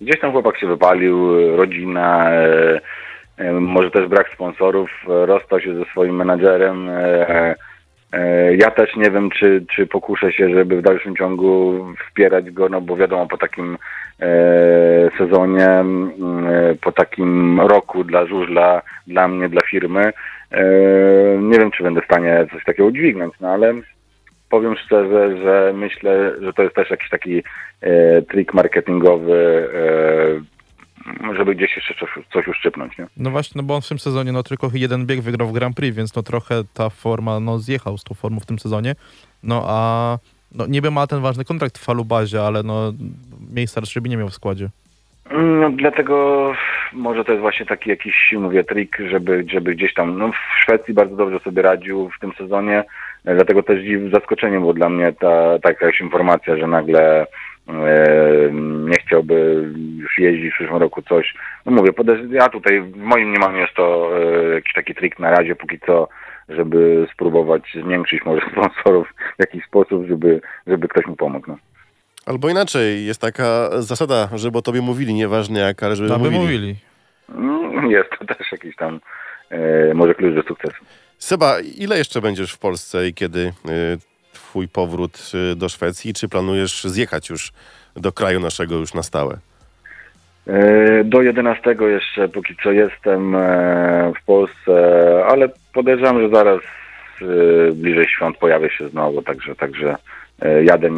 [0.00, 2.80] gdzieś tam chłopak się wypalił, rodzina, e,
[3.36, 6.90] e, może też brak sponsorów, e, rozstał się ze swoim menadżerem.
[8.12, 12.68] E, ja też nie wiem, czy, czy pokuszę się, żeby w dalszym ciągu wspierać go,
[12.68, 13.78] no bo wiadomo, po takim
[14.20, 14.28] e,
[15.18, 15.84] sezonie, e,
[16.80, 20.12] po takim roku dla żużla, dla mnie, dla firmy,
[21.38, 23.74] nie wiem, czy będę w stanie coś takiego udźwignąć, no ale
[24.50, 27.42] powiem szczerze, że myślę, że to jest też jakiś taki
[28.28, 29.68] trik marketingowy,
[31.36, 33.06] żeby gdzieś jeszcze coś, coś uszczypnąć, nie?
[33.16, 35.76] No właśnie, no bo on w tym sezonie no tylko jeden bieg wygrał w Grand
[35.76, 38.94] Prix, więc no trochę ta forma, no zjechał z tą formą w tym sezonie.
[39.42, 40.18] No a
[40.54, 42.92] no niby ma ten ważny kontrakt w Falubazie, ale no
[43.54, 44.68] miejsca raczej nie miał w składzie.
[45.32, 46.52] No, dlatego
[46.92, 50.94] może to jest właśnie taki jakiś, mówię, trik, żeby, żeby gdzieś tam, no w Szwecji
[50.94, 52.84] bardzo dobrze sobie radził w tym sezonie,
[53.24, 53.78] dlatego też
[54.12, 57.26] zaskoczeniem było dla mnie ta taka jakaś informacja, że nagle
[58.88, 61.34] nie chciałby już jeździć w przyszłym roku coś.
[61.66, 61.90] No mówię,
[62.30, 66.08] ja tutaj w moim mniemaniu jest to e, jakiś taki trik na razie, póki co,
[66.48, 71.50] żeby spróbować zwiększyć może sponsorów w jakiś sposób, żeby, żeby ktoś mu pomógł.
[71.50, 71.56] No.
[72.26, 76.38] Albo inaczej, jest taka zasada, żeby o tobie mówili, nieważne jak, ale żeby by mówili.
[76.38, 76.74] mówili.
[77.28, 79.00] Mm, Jest to też jakiś tam
[79.50, 80.84] e, może klucz do sukcesu.
[81.18, 83.52] Seba, ile jeszcze będziesz w Polsce i kiedy y,
[84.48, 86.14] twój powrót y, do Szwecji?
[86.14, 87.52] Czy planujesz zjechać już
[87.96, 89.38] do kraju naszego już na stałe?
[90.46, 94.72] E, Do 11 jeszcze póki co jestem e, w Polsce,
[95.26, 99.96] ale podejrzewam, że zaraz e, bliżej świąt pojawię się znowu, także, także
[100.42, 100.90] e, jadę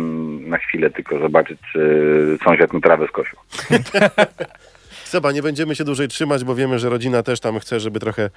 [0.46, 3.38] na chwilę tylko zobaczyć, czy sąsiad mi trawę skosił.
[5.04, 8.30] Seba, nie będziemy się dłużej trzymać, bo wiemy, że rodzina też tam chce, żeby trochę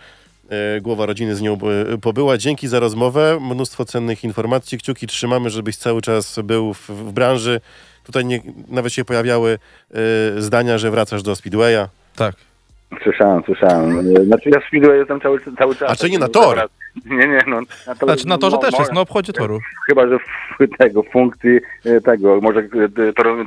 [0.81, 1.57] głowa rodziny z nią
[1.93, 2.37] e, pobyła.
[2.37, 4.77] Dzięki za rozmowę, mnóstwo cennych informacji.
[4.77, 7.61] Kciuki trzymamy, żebyś cały czas był w, w branży.
[8.03, 9.59] Tutaj nie, nawet się pojawiały
[9.93, 9.97] e,
[10.41, 11.87] zdania, że wracasz do Speedwaya.
[12.15, 12.35] Tak.
[13.03, 14.15] Słyszałem, słyszałem.
[14.25, 15.91] Znaczy ja w Speedway jestem cały, cały czas.
[15.91, 16.69] A czy nie na tor?
[17.05, 17.61] Nie, nie, no.
[17.87, 19.59] Na to, Znaczy na torze no, też mo- jest, na obchodzie toru.
[19.89, 23.45] Chyba, że w tego, w funkcji e, tego, może e, toru,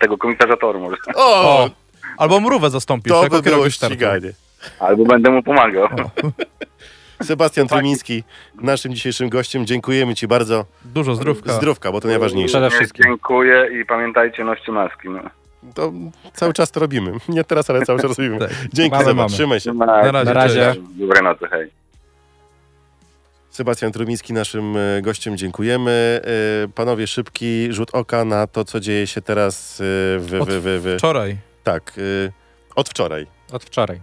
[0.00, 0.96] tego komisarza toru może.
[1.14, 1.70] O, O,
[2.18, 3.96] albo mrówę zastąpisz, to jako by było kierownik startu.
[4.80, 5.88] Albo będę mu pomagał.
[7.22, 8.24] Sebastian Trymiński,
[8.62, 9.66] naszym dzisiejszym gościem.
[9.66, 10.64] Dziękujemy Ci bardzo.
[10.84, 11.52] Dużo zdrówka.
[11.52, 12.52] Zdrówka, bo to najważniejsze.
[12.52, 13.04] Przede wszystkim.
[13.04, 15.08] Dziękuję i pamiętajcie, noście maski.
[15.08, 15.20] No.
[15.74, 15.92] To
[16.32, 17.12] cały czas to robimy.
[17.28, 18.38] Nie teraz, ale cały czas robimy.
[18.38, 18.50] Tak.
[18.72, 19.14] Dzięki, Mamy, Seba.
[19.22, 19.28] mamy.
[19.34, 19.72] Trzymaj się.
[19.72, 20.24] Na, Na razie.
[20.24, 20.74] Na razie.
[20.94, 21.70] Dobrej nocy, hej.
[23.50, 26.20] Sebastian Trumiński, naszym e, gościem, dziękujemy.
[26.64, 29.84] E, Panowie, szybki rzut oka na to, co dzieje się teraz e,
[30.18, 30.26] w...
[30.26, 31.36] W, w, w Wczoraj.
[31.64, 31.92] tak,
[32.76, 33.26] od wczoraj.
[33.52, 34.00] Od wczoraj.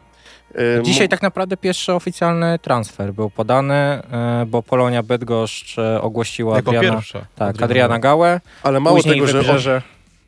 [0.80, 6.56] E, Dzisiaj tak naprawdę pierwszy oficjalny transfer był podany, e, bo Polonia Bydgoszcz e, ogłosiła
[6.56, 7.26] Jako Adriana, pierwsza.
[7.36, 8.42] tak, Adriana Gałę.
[8.64, 9.82] Ale mało Później tego, że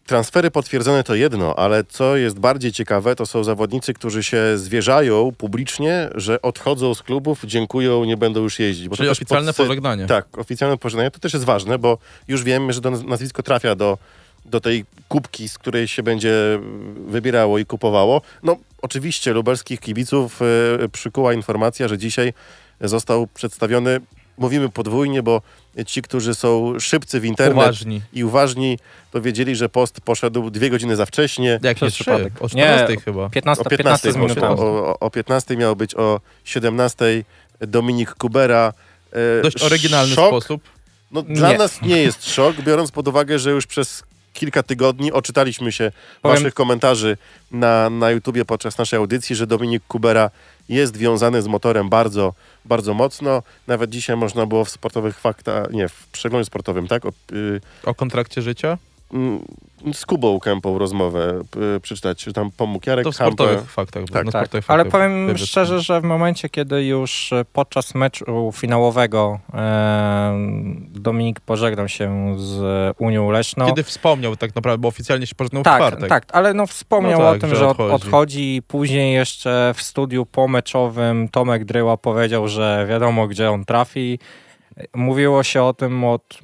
[0.05, 5.31] transfery potwierdzone to jedno, ale co jest bardziej ciekawe, to są zawodnicy, którzy się zwierzają
[5.38, 8.89] publicznie, że odchodzą z klubów, dziękują, nie będą już jeździć.
[8.89, 10.05] Bo Czyli oficjalne pożegnanie.
[10.05, 11.11] Tak, oficjalne pożegnanie.
[11.11, 13.97] To też jest ważne, bo już wiemy, że to naz- nazwisko trafia do,
[14.45, 16.60] do tej kubki, z której się będzie
[17.08, 18.21] wybierało i kupowało.
[18.43, 22.34] No, oczywiście lubelskich kibiców e, przykuła informacja, że dzisiaj
[22.81, 23.99] został przedstawiony,
[24.38, 25.41] mówimy podwójnie, bo
[25.86, 28.01] ci, którzy są szybcy w internet Uważni.
[28.13, 28.79] i uważni,
[29.12, 31.60] to wiedzieli, że post poszedł dwie godziny za wcześnie.
[31.63, 32.03] Jak nie trzy?
[32.03, 32.34] przypadek.
[32.39, 32.49] O Nie.
[32.49, 33.29] 14 chyba.
[33.29, 33.77] 15, O 15
[34.08, 34.47] 15, z minutą.
[34.63, 37.23] o, o, o 15 miało być o 17
[37.60, 38.73] Dominik Kubera.
[39.12, 40.27] E, Dość oryginalny szok.
[40.27, 40.62] sposób.
[41.12, 41.58] No, dla Nie.
[41.58, 44.03] nas nie jest szok, biorąc pod uwagę, że już przez
[44.36, 47.17] kilka tygodni oczytaliśmy się Powiem- waszych komentarzy
[47.52, 50.30] na, na YouTubie podczas naszej audycji, że Dominik Kubera
[50.69, 52.34] jest wiązany z motorem bardzo,
[52.65, 53.43] bardzo mocno.
[53.67, 57.95] Nawet dzisiaj można było w sportowych faktach, nie, w przeglądzie sportowym, tak, o, y, O
[57.95, 58.78] kontrakcie życia?
[59.15, 59.45] Mm,
[59.93, 61.41] z Kubą Kępą rozmowę
[61.82, 64.04] przeczytać, że tam pomógł Jarek To w sportowych faktach.
[64.04, 67.95] było, Tak, Tak, sportowych ale faktach powiem szczerze, że w momencie, kiedy już e, podczas
[67.95, 70.34] meczu finałowego e,
[70.89, 72.62] Dominik pożegnał się z
[72.99, 73.65] Unią Leszno.
[73.65, 76.10] Kiedy wspomniał tak naprawdę, bo oficjalnie się pożegnał w tak, czwartek.
[76.10, 77.93] tak, ale no wspomniał No tak, o tym, że że, od- odchodzi.
[77.95, 78.62] odchodzi.
[78.67, 84.19] Później jeszcze w studiu pomeczowym Tomek Dryła powiedział, że wiadomo, gdzie on trafi.
[84.95, 86.39] Mówiło się o tym od,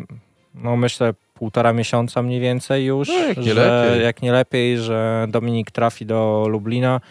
[0.56, 5.28] no myślę, półtora miesiąca mniej więcej już, No, jak nie że jak nie lepiej, że
[5.30, 7.02] Dominik trafi do Lublina.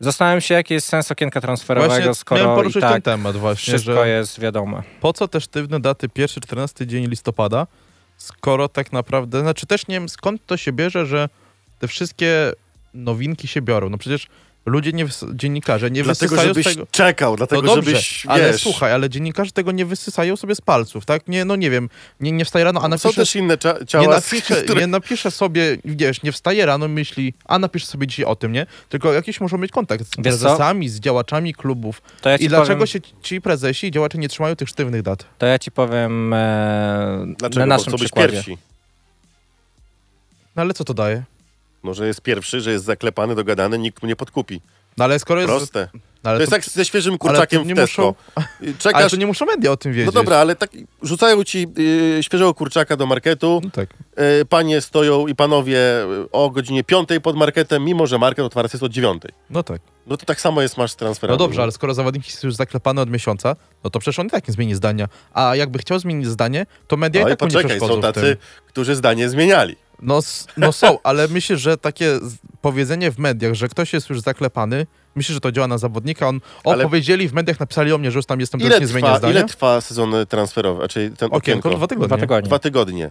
[0.00, 4.04] Zastanawiam się, jaki jest sens okienka transferowego, Właśnie skoro i tak ten temat właśnie, wszystko
[4.04, 4.82] jest wiadome.
[5.00, 7.66] po co te sztywne daty 1-14 dzień listopada,
[8.16, 11.28] skoro tak naprawdę, znaczy też nie wiem skąd to się bierze, że
[11.78, 12.52] te wszystkie
[12.94, 13.88] nowinki się biorą.
[13.90, 14.26] No przecież
[14.68, 16.86] ludzie, nie dziennikarze nie Dlatego, wysysają żebyś z tego...
[16.90, 18.62] czekał, dlatego, no dobrze, żebyś, ale wiesz...
[18.62, 21.28] słuchaj, ale dziennikarze tego nie wysysają sobie z palców, tak?
[21.28, 21.88] Nie, no nie wiem,
[22.20, 24.80] nie, nie wstaje rano, a Są napisze, też inne nie, ciała, napisze, które...
[24.80, 28.66] nie napisze sobie, wiesz, nie wstaje rano, myśli, a napisze sobie dzisiaj o tym, nie?
[28.88, 30.22] Tylko jakiś muszą mieć kontakt z Wiesz co?
[30.22, 32.02] prezesami, z działaczami klubów.
[32.20, 35.02] To ja ci I dlaczego powiem, się ci prezesi i działacze nie trzymają tych sztywnych
[35.02, 35.24] dat?
[35.38, 37.66] to ja ci powiem e, Dlaczego?
[37.66, 38.32] na Bo naszym być przykładzie.
[38.32, 38.58] pierwsi.
[40.56, 41.22] No ale co to daje?
[41.82, 44.60] Może jest pierwszy, że jest zaklepany, dogadany, nikt mu nie podkupi.
[44.96, 45.52] No ale skoro jest...
[45.52, 45.88] Proste.
[46.24, 48.02] No, to jest to, jak ze świeżym kurczakiem nie w Tesco.
[48.02, 49.00] muszą, Czekasz...
[49.02, 50.06] ale to nie muszą media o tym wiedzieć.
[50.06, 50.70] No dobra, ale tak
[51.02, 51.66] rzucają ci
[52.18, 53.90] y, świeżego kurczaka do marketu, No tak.
[54.40, 55.78] y, panie stoją i panowie
[56.24, 59.22] y, o godzinie 5 pod marketem, mimo że market otwarty jest od 9.
[59.50, 59.80] No tak.
[60.06, 61.38] No to tak samo jest masz z transferami.
[61.38, 64.30] No dobrze, ale skoro zawodnik jest już zaklepany od miesiąca, no to przecież on i
[64.30, 65.08] tak nie zmieni zdania.
[65.32, 68.00] A jakby chciał zmienić zdanie, to media No i i tak mu nie poczekaj, są
[68.00, 68.36] tacy,
[68.66, 69.76] którzy zdanie zmieniali.
[70.02, 70.20] No,
[70.56, 72.18] no są, ale myślę, że takie
[72.62, 76.28] powiedzenie w mediach, że ktoś jest już zaklepany, myślę, że to działa na zawodnika.
[76.28, 78.74] On, o, Ale- powiedzieli w mediach, napisali o mnie, że już tam jestem, to Ile
[78.74, 79.34] już nie zmienia trwa, zdania.
[79.34, 81.70] ile trwa sezon transferowy, czyli ten Okienko, okienko?
[81.76, 82.08] dwa tygodnie.
[82.08, 82.48] Dwa tygodnie.
[82.48, 83.10] Dwa tygodnie.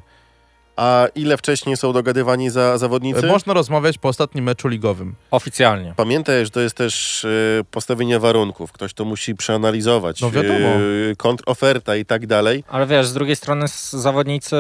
[0.78, 3.20] A ile wcześniej są dogadywani za zawodnicy?
[3.28, 5.16] E, Można rozmawiać po ostatnim meczu ligowym.
[5.32, 5.94] Oficjalnie.
[5.98, 8.72] Pamiętaj, że to jest też y, postawienie warunków.
[8.72, 10.22] Ktoś to musi przeanalizować.
[10.22, 10.70] No wiadomo.
[11.12, 12.64] y, kontroferta i tak dalej.
[12.68, 14.56] Ale wiesz, z drugiej strony zawodnicy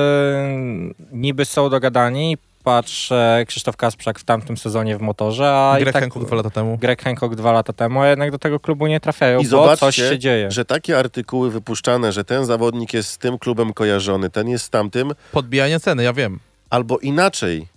[1.11, 2.37] niby są dogadani.
[2.67, 3.09] Patrz,
[3.47, 6.03] Krzysztof Kasprzak w tamtym sezonie w motorze, a Greg i tak...
[6.03, 6.77] Hancock dwa lata temu.
[6.77, 9.85] Greg Hancock dwa lata temu, a jednak do tego klubu nie trafiają, I bo zobaczcie,
[9.85, 10.51] coś się dzieje.
[10.51, 14.69] Że takie artykuły wypuszczane, że ten zawodnik jest z tym klubem kojarzony, ten jest z
[14.69, 16.39] tamtym, Podbijanie ceny, ja wiem.
[16.69, 17.67] albo inaczej,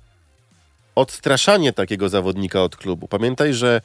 [0.94, 3.08] odstraszanie takiego zawodnika od klubu.
[3.08, 3.80] Pamiętaj, że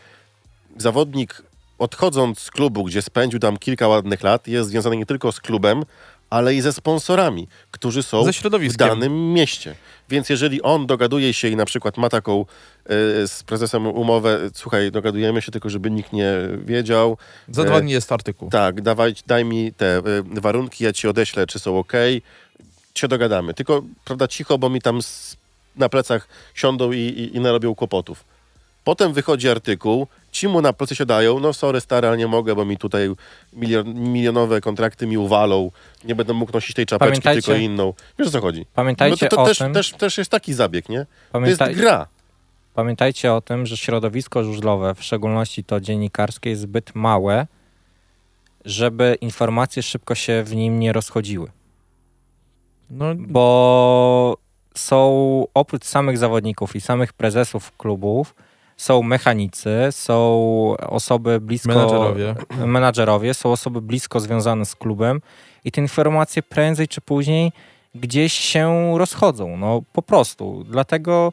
[0.78, 1.42] zawodnik
[1.80, 5.84] odchodząc z klubu, gdzie spędził tam kilka ładnych lat, jest związany nie tylko z klubem,
[6.30, 8.24] ale i ze sponsorami, którzy są
[8.70, 9.76] w danym mieście.
[10.10, 12.46] Więc jeżeli on dogaduje się i na przykład ma taką y,
[13.28, 16.34] z prezesem umowę, słuchaj, dogadujemy się tylko, żeby nikt nie
[16.66, 17.18] wiedział,
[17.50, 18.50] Za E, dwa dni jest artykuł.
[18.50, 21.94] tak, dawaj, daj mi te y, warunki, ja ci odeślę, czy są ok,
[22.96, 23.54] się dogadamy.
[23.54, 25.38] Tylko, prawda, cicho, bo mi tam s-
[25.76, 28.24] na plecach siądą i, i, i narobią kłopotów.
[28.84, 32.56] Potem wychodzi artykuł, ci mu na plecy się dają, no sorry stary, ale nie mogę,
[32.56, 33.10] bo mi tutaj
[33.54, 35.72] milion, milionowe kontrakty mi uwalą,
[36.04, 37.94] nie będę mógł nosić tej czapeczki, Pamiętajcie- tylko inną.
[38.20, 38.66] Wiesz o co chodzi?
[38.74, 41.00] Pamiętajcie no to, to o też, tym, też, też jest taki zabieg, nie?
[41.00, 42.08] To pamiętaj, jest gra.
[42.74, 47.48] pamiętajcie o tym, że środowisko żużlowe, w szczególności to dziennikarskie, jest zbyt małe,
[48.66, 51.52] żeby informacje szybko się w nim nie rozchodziły.
[52.90, 54.38] No, bo
[54.76, 58.36] są oprócz samych zawodników i samych prezesów klubów,
[58.78, 61.70] są mechanicy, są osoby blisko.
[61.70, 62.36] Menadżerowie.
[62.66, 65.22] menadżerowie, są osoby blisko związane z klubem
[65.66, 67.52] i te informacje prędzej czy później
[67.96, 69.58] gdzieś się rozchodzą.
[69.58, 70.64] No po prostu.
[70.64, 71.32] Dlatego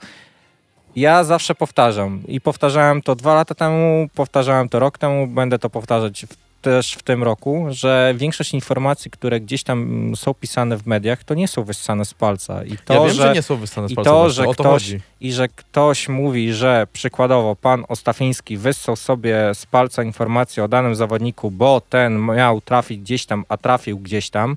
[0.97, 5.71] ja zawsze powtarzam i powtarzałem to dwa lata temu, powtarzałem to rok temu, będę to
[5.71, 10.87] powtarzać w, też w tym roku, że większość informacji, które gdzieś tam są pisane w
[10.87, 12.65] mediach, to nie są wyssane z palca.
[12.65, 14.45] I to, ja wiem, że, że, nie są wyssane z i palca, to, właśnie, że
[14.45, 15.01] to ktoś- chodzi.
[15.21, 20.95] i że ktoś mówi, że przykładowo pan Ostafiński wyssał sobie z palca informację o danym
[20.95, 24.57] zawodniku, bo ten miał trafić gdzieś tam, a trafił gdzieś tam.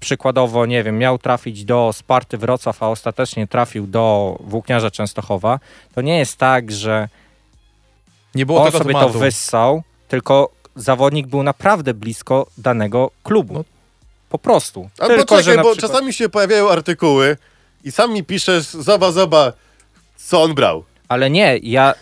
[0.00, 5.60] Przykładowo, nie wiem, miał trafić do Sparty Wrocław, a ostatecznie trafił do Włókniarza Częstochowa.
[5.94, 7.08] To nie jest tak, że
[8.34, 9.12] Nie było on tego sobie tematu.
[9.12, 13.54] to wyssał, tylko zawodnik był naprawdę blisko danego klubu.
[13.54, 13.64] No.
[14.28, 14.88] Po prostu.
[14.98, 15.90] A tylko, poczekaj, że bo przykład...
[15.90, 17.36] czasami się pojawiają artykuły
[17.84, 19.52] i sam mi piszesz, zoba, zoba,
[20.16, 20.84] co on brał.
[21.08, 21.94] Ale nie, ja,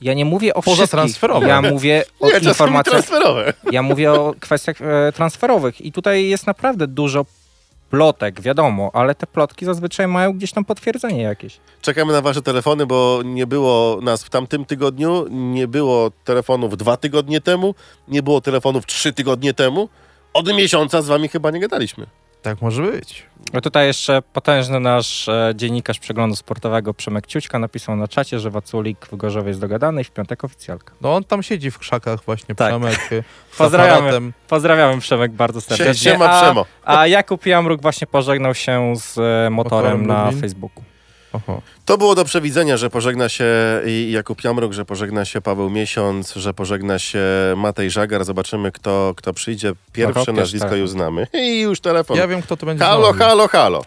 [0.00, 0.90] ja nie mówię o Poza wszystkich.
[0.90, 1.48] transferowe.
[1.48, 3.52] Ja mówię o Nie, informacjach transferowe.
[3.70, 7.24] Ja mówię o kwestiach e, transferowych i tutaj jest naprawdę dużo
[7.90, 11.60] plotek, wiadomo, ale te plotki zazwyczaj mają gdzieś tam potwierdzenie jakieś.
[11.80, 16.96] Czekamy na wasze telefony, bo nie było nas w tamtym tygodniu, nie było telefonów dwa
[16.96, 17.74] tygodnie temu,
[18.08, 19.88] nie było telefonów trzy tygodnie temu.
[20.34, 22.06] Od miesiąca z wami chyba nie gadaliśmy.
[22.44, 23.26] Tak może być.
[23.52, 28.50] No tutaj jeszcze potężny nasz e, dziennikarz przeglądu sportowego Przemek Ciućka napisał na czacie, że
[28.50, 30.94] Waculik w Gorzowie jest dogadany i w piątek oficjalka.
[31.00, 32.68] No on tam siedzi w krzakach właśnie, Tak.
[32.68, 33.24] Przemek, y,
[33.58, 34.32] Pozdrawiamy.
[34.48, 36.10] Pozdrawiamy Przemek bardzo serdecznie.
[36.12, 36.66] Siema a, Przemo.
[36.84, 40.40] a Jakub Jamruk właśnie pożegnał się z e, motorem Motorem na Lublin.
[40.40, 40.84] Facebooku.
[41.34, 41.62] Oho.
[41.84, 43.44] To było do przewidzenia, że pożegna się
[44.08, 47.20] Jakub Jamruk, że pożegna się Paweł Miesiąc, że pożegna się
[47.56, 48.24] Matej Żagar.
[48.24, 49.72] Zobaczymy, kto, kto przyjdzie.
[49.92, 50.78] Pierwsze Chociaż nazwisko tak.
[50.78, 51.26] już znamy.
[51.42, 52.16] I już telefon.
[52.16, 53.18] Ja wiem, kto to będzie Halo, znowu.
[53.18, 53.82] halo, halo.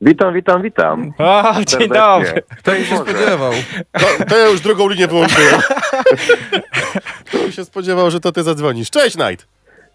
[0.00, 1.12] Witam, witam, witam.
[1.18, 2.42] O, dzień dobry.
[2.58, 3.52] Kto się spodziewał?
[3.92, 5.60] To, to ja już drugą linię wyłączyłem.
[7.26, 8.90] Kto by się spodziewał, że to ty zadzwonisz.
[8.90, 9.46] Cześć, Knight.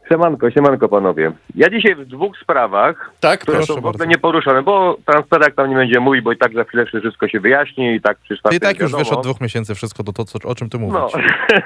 [0.10, 1.32] Siemanko, siemanko panowie.
[1.56, 5.76] Ja dzisiaj w dwóch sprawach, Tak, które są w ogóle nieporuszone, bo transferak tam nie
[5.76, 8.60] będzie mój, bo i tak za chwilę wszystko się wyjaśni i tak przy Ty i
[8.60, 9.04] tak już wiadomo.
[9.04, 10.96] wiesz od dwóch miesięcy wszystko to, to co, o czym ty mówisz.
[11.00, 11.10] No,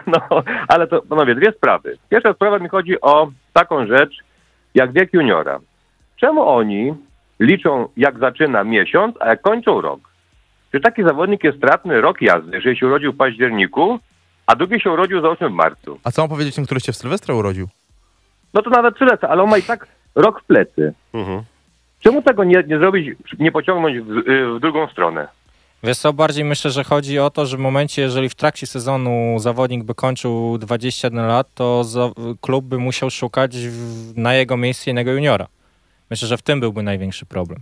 [0.32, 1.98] no, ale to panowie, dwie sprawy.
[2.10, 4.18] Pierwsza sprawa mi chodzi o taką rzecz,
[4.76, 5.60] jak wiek juniora.
[6.16, 6.94] Czemu oni
[7.40, 10.00] liczą, jak zaczyna miesiąc, a jak kończą rok?
[10.72, 14.00] Czy taki zawodnik jest stratny rok jazdy, jeżeli się urodził w październiku,
[14.48, 16.00] a drugi się urodził załóżmy w marcu?
[16.04, 17.68] A co mam powiedzieć tym, który się w Sylwestra urodził?
[18.54, 20.94] No to nawet przylecę, ale on ma i tak rok w plecy.
[21.14, 21.42] Mhm.
[22.00, 25.28] Czemu tego nie, nie zrobić, nie pociągnąć w, y, w drugą stronę?
[25.84, 29.36] Wiesz co, bardziej myślę, że chodzi o to, że w momencie, jeżeli w trakcie sezonu
[29.40, 32.10] zawodnik by kończył 21 lat, to za,
[32.42, 35.48] klub by musiał szukać w, na jego miejsce innego juniora.
[36.10, 37.60] Myślę, że w tym byłby największy problem.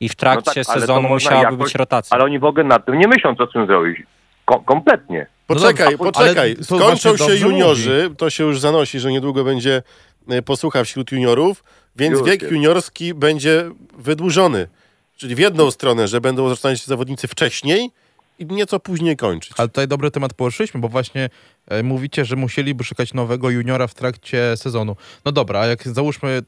[0.00, 2.14] I w trakcie No tak, sezonu musiałaby jakoś- być rotacja.
[2.14, 4.02] Ale oni w ogóle nad tym nie myślą, co z tym zrobić.
[4.44, 5.26] Ko- kompletnie.
[5.46, 6.56] Poczekaj, No dobrze, poczekaj.
[6.62, 9.82] Skończą się juniorzy, to się już zanosi, że niedługo będzie
[10.44, 11.64] posłucha wśród juniorów,
[11.96, 12.52] więc Już wiek jest.
[12.54, 14.68] juniorski będzie wydłużony.
[15.16, 17.90] Czyli w jedną stronę, że będą zaczynać się zawodnicy wcześniej
[18.38, 19.52] i nieco później kończyć.
[19.56, 21.28] Ale tutaj dobry temat poruszyliśmy, bo właśnie
[21.68, 24.96] e, mówicie, że musieliby szukać nowego juniora w trakcie sezonu.
[25.24, 26.42] No dobra, a jak załóżmy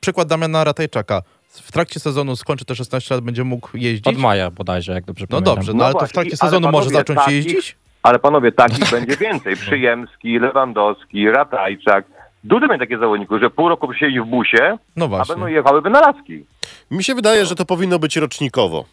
[0.00, 1.22] przykład Damiana Ratajczaka.
[1.50, 4.06] W trakcie sezonu skończy te 16 lat, będzie mógł jeździć.
[4.06, 5.54] Od maja bodajże, jak dobrze No pamiętam.
[5.54, 7.76] dobrze, no, No ale to w właśnie, trakcie sezonu może panowie, zacząć takich- jeździć?
[8.02, 9.56] Ale panowie, takich będzie więcej.
[9.56, 12.04] Przyjemski, Lewandowski, Ratajczak.
[12.44, 16.44] Dużo będzie takich zawodników, że pół roku siedzi w busie, No a będą jechały wynalazki.
[16.90, 18.84] Mi się wydaje, że to powinno być rocznikowo.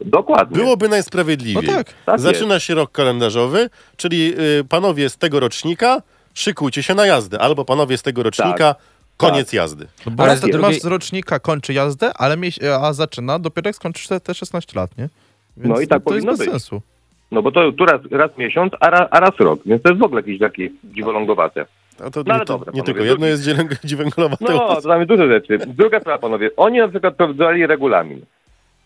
[0.00, 0.56] Dokładnie.
[0.56, 1.68] Byłoby No najsprawiedliwiej.
[1.68, 1.86] tak.
[2.06, 6.02] Tak Zaczyna się rok kalendarzowy, czyli y, panowie z tego rocznika
[6.34, 8.74] szykujcie się na jazdę, albo panowie z tego rocznika
[9.16, 9.86] koniec jazdy.
[10.06, 12.36] No bo Ale raz z rocznika kończy jazdę, ale
[12.80, 15.08] a zaczyna dopiero jak skończysz te, te 16 lat, nie?
[15.56, 16.50] Więc No i tak to jest powinno bez być.
[16.50, 16.82] sensu.
[17.30, 19.60] No bo to tu raz, raz miesiąc, a, ra, a raz rok.
[19.66, 21.66] Więc to jest w ogóle jakieś takie dziwolągowate.
[22.02, 23.42] A to No nie, ale to, dobra, nie tylko jedno jest
[23.84, 24.44] dziwęglowate.
[24.44, 25.58] No, to jest dużo rzeczy.
[25.58, 26.50] Druga sprawa, panowie.
[26.56, 28.20] Oni na przykład wprowadzali regulamin.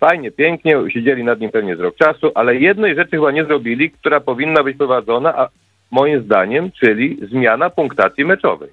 [0.00, 3.90] Fajnie, pięknie, siedzieli nad nim pewnie z rok czasu, ale jednej rzeczy chyba nie zrobili,
[3.90, 5.48] która powinna być prowadzona, a
[5.90, 8.68] moim zdaniem, czyli zmiana punktacji meczowej.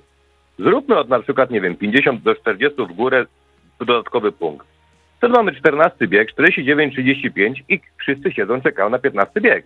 [0.60, 3.26] Zróbmy od na przykład, nie wiem, 50 do 40 w górę
[3.80, 4.68] dodatkowy punkt.
[5.18, 9.66] Wtedy mamy 14 bieg, 49-35 i wszyscy siedzą, czekają na 15 bieg.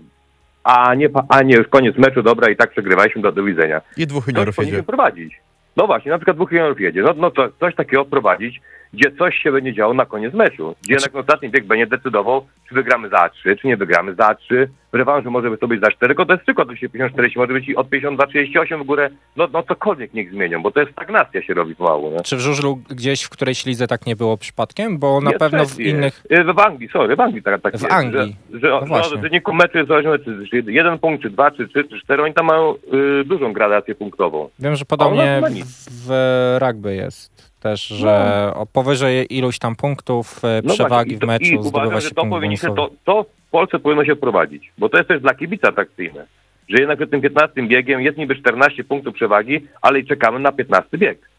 [0.68, 3.82] A nie, a nie już koniec meczu, dobra, i tak przegrywaliśmy, do, do widzenia.
[3.98, 4.84] I dwóch juniorów jedzie.
[4.84, 5.40] prowadzić.
[5.78, 7.02] No właśnie, na przykład dwóch juniorów jedzie.
[7.02, 8.62] No, no to coś takiego prowadzić,
[8.94, 10.76] gdzie coś się będzie działo na koniec meczu.
[10.84, 14.68] Gdzie jednak ostatni bieg będzie decydował, czy wygramy za A3, czy nie wygramy za A3.
[14.92, 17.68] W rewanżu może to być za 4, tylko to jest to się 50-40 może być
[17.68, 19.10] i od 52-38 w górę.
[19.36, 22.12] No, no cokolwiek niech zmienią, bo to jest stagnacja się robi pomału.
[22.12, 22.22] Nie?
[22.22, 24.98] Czy w żużlu gdzieś w którejś lidze tak nie było przypadkiem?
[24.98, 26.24] Bo na Jest pewno w innych...
[26.32, 27.94] Y, W Anglii, sorry, w Anglii tak, tak W jest.
[27.94, 28.36] Anglii.
[28.54, 29.16] Że, że, No właśnie.
[29.16, 32.24] od wyniku meczu jest zależne, czy, czy jeden punkt, czy dwa, czy trzy, czy cztery,
[32.24, 32.76] oni tam mają
[33.22, 34.50] y, dużą gradację punktową.
[34.60, 40.46] Wiem, że podobnie nie w, w rugby jest też, że o powyżej iluś tam punktów
[40.46, 42.76] e, No przewagi właśnie, w meczu I uważam, się że to bonusowy.
[42.76, 46.26] to, to w Polsce powinno się wprowadzić, bo to jest też dla kibica atrakcyjne.
[46.70, 50.52] Że jednak przed tym 15 biegiem jest niby 14 punktów przewagi, ale i czekamy na
[50.52, 51.30] 15 bieg,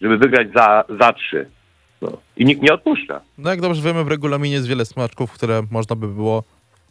[0.00, 1.48] żeby wygrać za, za 3.
[2.02, 2.18] No.
[2.36, 3.20] I nikt nie odpuszcza.
[3.38, 6.44] No jak dobrze wiemy, w regulaminie jest wiele smaczków, które można by było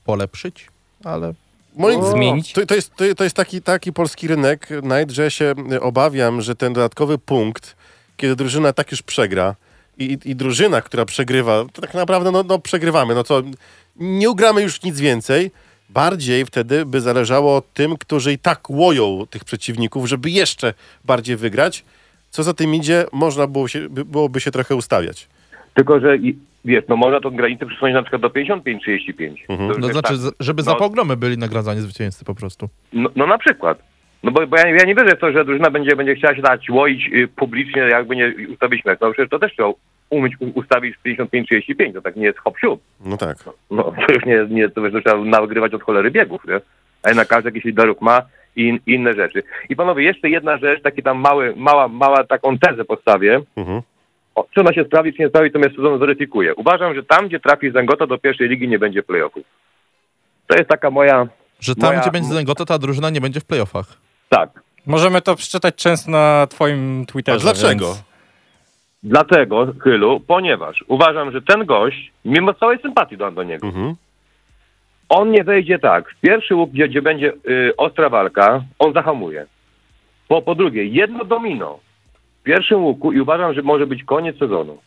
[0.06, 0.68] polepszyć,
[1.04, 1.34] ale
[1.76, 2.04] Moim.
[2.04, 2.54] Zmienić?
[2.54, 6.42] To, to jest, to, to jest taki, taki polski rynek, Night, że ja się obawiam,
[6.42, 7.76] że ten dodatkowy punkt,
[8.18, 9.56] kiedy drużyna tak już przegra
[9.98, 13.42] i, i, i drużyna, która przegrywa, to tak naprawdę no, no przegrywamy, no co,
[14.00, 15.52] nie ugramy już nic więcej.
[15.90, 20.74] Bardziej wtedy by zależało tym, którzy i tak łoją tych przeciwników, żeby jeszcze
[21.06, 21.86] bardziej wygrać.
[22.30, 25.28] Co za tym idzie, można było się, by- byłoby się trochę ustawiać.
[25.74, 26.18] Tylko, że
[26.66, 29.36] wiesz, no można tą granicę przesunąć na przykład do 55-35.
[29.50, 29.70] Mhm.
[29.70, 30.34] No, jest znaczy, tak.
[30.40, 30.72] żeby No.
[30.72, 32.70] za pogromy byli nagradzani zwycięzcy po prostu.
[32.94, 33.80] No, no na przykład.
[34.24, 36.42] No bo, bo ja, ja nie wierzę w to, że drużyna będzie, będzie chciała się
[36.42, 39.00] dać łoić y, publicznie, jakby nie ustawić mecz.
[39.02, 39.70] No przecież to też trzeba
[40.10, 42.82] umieć ustawić 55-35, to tak nie jest hop siup.
[43.06, 43.38] No tak.
[43.72, 46.62] No to już nie, nie to to trzeba nagrywać od cholery biegów, nie?
[47.04, 48.22] A na każdy jakiś dorób ma
[48.56, 49.44] i in, inne rzeczy.
[49.70, 53.42] I panowie, jeszcze jedna rzecz, taki tam mały, mała, mała taką tezę postawię.
[53.56, 53.82] Mhm.
[54.36, 56.56] O, czy ona się sprawi, czy nie sprawi, to mnie sezon zweryfikuje.
[56.56, 59.44] Uważam, że tam, gdzie trafi Zangota do pierwszej ligi, nie będzie playoffów.
[60.48, 61.28] To jest taka moja...
[61.60, 63.86] Że tam, Moja- gdzie będzie Zengota, ta drużyna nie będzie w playoffach.
[64.30, 64.50] Tak.
[64.86, 67.40] Możemy to przeczytać często na twoim A Twitterze.
[67.40, 67.86] dlaczego?
[67.86, 68.04] Więc...
[69.04, 73.96] Dlatego, Chylu, ponieważ uważam, że ten gość, mimo całej sympatii do, do niego, Mhm.
[75.10, 76.10] on nie wejdzie tak.
[76.10, 79.46] W pierwszy łuk, gdzie, gdzie będzie y, ostra walka, on zahamuje.
[80.28, 81.80] Po, po drugie, jedno domino
[82.40, 84.78] w pierwszym łuku i uważam, że może być koniec sezonu.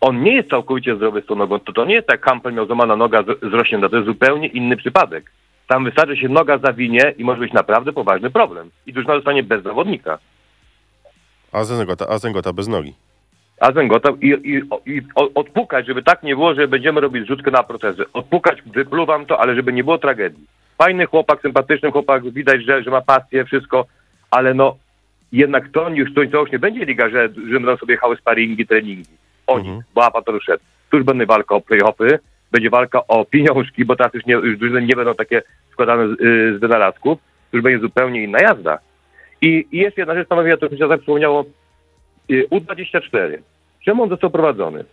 [0.00, 1.58] On nie jest całkowicie zdrowy z tą nogą.
[1.58, 3.88] To, to nie jest tak, Campbell miał złamana noga z- zrośnięta.
[3.88, 5.32] To jest zupełnie inny przypadek.
[5.66, 8.70] Tam wystarczy się noga zawinie i może być naprawdę poważny problem.
[8.86, 10.18] I drużyna zostanie bez zawodnika.
[11.52, 12.94] A Zengota, a Zengota bez nogi.
[13.60, 17.50] A Zengota i, i, i o- odpukać, żeby tak nie było, że będziemy robić zrzutkę
[17.50, 18.04] na protezy.
[18.12, 20.44] Odpukać, wypluwam to, ale żeby nie było tragedii.
[20.78, 23.86] Fajny chłopak, sympatyczny chłopak, widać, że, że ma pasję, wszystko,
[24.30, 24.76] ale no
[25.32, 28.66] jednak to już to, to już nie będzie liga, że, że będą sobie jechały sparingi,
[28.66, 29.10] treningi.
[29.46, 29.82] Oni, Mhm.
[29.94, 30.62] bo APA to już szedł.
[30.90, 32.18] Tu już będzie walka o play-offy,
[32.52, 35.42] będzie walka o pieniążki, bo teraz już, nie, już nie będą takie
[35.72, 37.18] składane z, y, z wynalazków,
[37.50, 38.78] to już będzie zupełnie inna jazda.
[39.42, 41.44] I, i jeszcze jedna rzecz, panowie, to mi się przypomniało, Y,
[42.30, 43.38] U24.
[43.84, 44.84] Czemu on został prowadzony?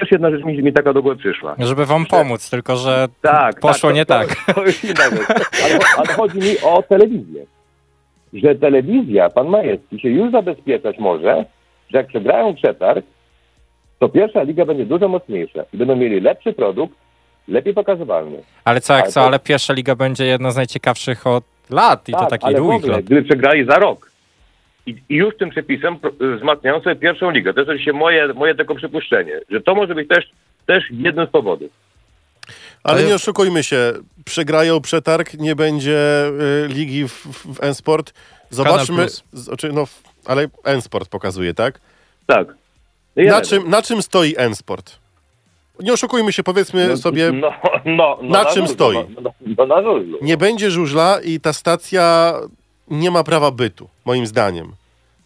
[0.00, 1.54] Też jedna rzecz mi, mi taka do głowy przyszła.
[1.58, 4.28] Żeby wam pomóc, tylko że Tak, poszło tak, nie to, tak.
[4.46, 4.60] To, to.
[5.64, 7.44] Ale, ale chodzi mi o telewizję.
[8.32, 11.44] Że telewizja, pan Majewski, się już zabezpieczać może,
[11.90, 13.06] że jak przegrają przetarg,
[13.98, 16.94] to pierwsza liga będzie dużo mocniejsza i będą mieli lepszy produkt,
[17.48, 18.42] lepiej pokazywalny.
[18.64, 22.08] Ale co jak Ale co, to- ale pierwsza liga będzie jedna z najciekawszych od lat
[22.08, 23.04] i to tak, takich ale w długich ogóle, lat.
[23.04, 24.09] gdyby przegrali za rok
[24.86, 27.54] i, już tym przepisem y, wzmacniają sobie pierwszą ligę.
[27.54, 30.24] To jest oczywiście moje, moje tylko przypuszczenie, że to może być też,
[30.66, 31.70] też jednym z powodów.
[32.84, 33.92] Ale nie oszukujmy się,
[34.24, 38.12] przegrają przetarg, nie będzie y, ligi w, w, N-Sport.
[38.50, 39.84] Zobaczmy, znaczy, no,
[40.26, 41.80] ale N-Sport pokazuje, tak?
[42.26, 42.48] Tak.
[43.16, 44.98] No ja Na czym, na czym stoi N-Sport?
[45.80, 47.52] Nie oszukujmy się, powiedzmy No, sobie, No,
[47.84, 48.96] no, no, na czym żużlu, stoi?
[48.96, 50.18] No, no, no na żużlu.
[50.22, 52.34] nie będzie żużla i ta stacja
[52.90, 54.72] nie ma prawa bytu, moim zdaniem.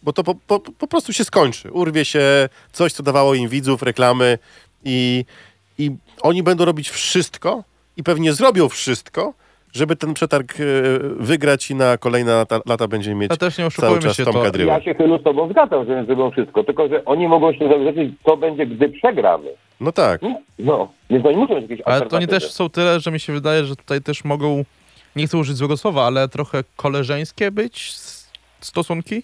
[0.03, 1.71] Bo to po, po, po prostu się skończy.
[1.71, 4.37] Urwie się coś, co dawało im widzów, reklamy
[4.85, 5.25] i,
[5.77, 5.91] i
[6.21, 7.63] oni będą robić wszystko
[7.97, 9.33] i pewnie zrobią wszystko,
[9.73, 10.63] żeby ten przetarg e,
[11.19, 14.73] wygrać i na kolejne lata, lata będziemy mieć nie cały czas się, Tomka to, Dryła.
[14.73, 18.11] Ja się chylu z tobą zgadzam, że zrobią wszystko, tylko że oni mogą się zawrzeć,
[18.25, 19.49] co będzie, gdy przegramy.
[19.81, 20.21] No tak.
[20.59, 22.41] No, więc oni muszą mieć jakieś ale to nie alternatywy.
[22.41, 24.63] też są tyle, że mi się wydaje, że tutaj też mogą,
[25.15, 27.93] nie chcę użyć złego słowa, ale trochę koleżeńskie być
[28.59, 29.23] stosunki?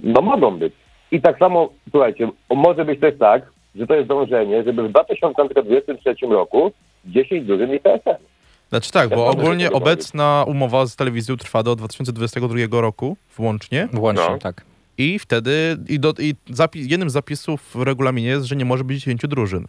[0.00, 0.72] No mogą być.
[1.10, 3.42] I tak samo, słuchajcie, może być też tak,
[3.74, 6.72] że to jest dążenie, żeby w 2023 roku
[7.04, 8.22] 10 drużyn i PSN.
[8.68, 13.88] Znaczy tak, bo Ja mogę ogólnie obecna umowa z telewizją trwa do 2022 roku włącznie
[13.92, 14.38] Włącznie, No.
[14.38, 14.64] tak.
[14.98, 18.84] i wtedy i, do, i zapi- jednym z zapisów w regulaminie jest, że nie może
[18.84, 19.66] być 10 drużyn.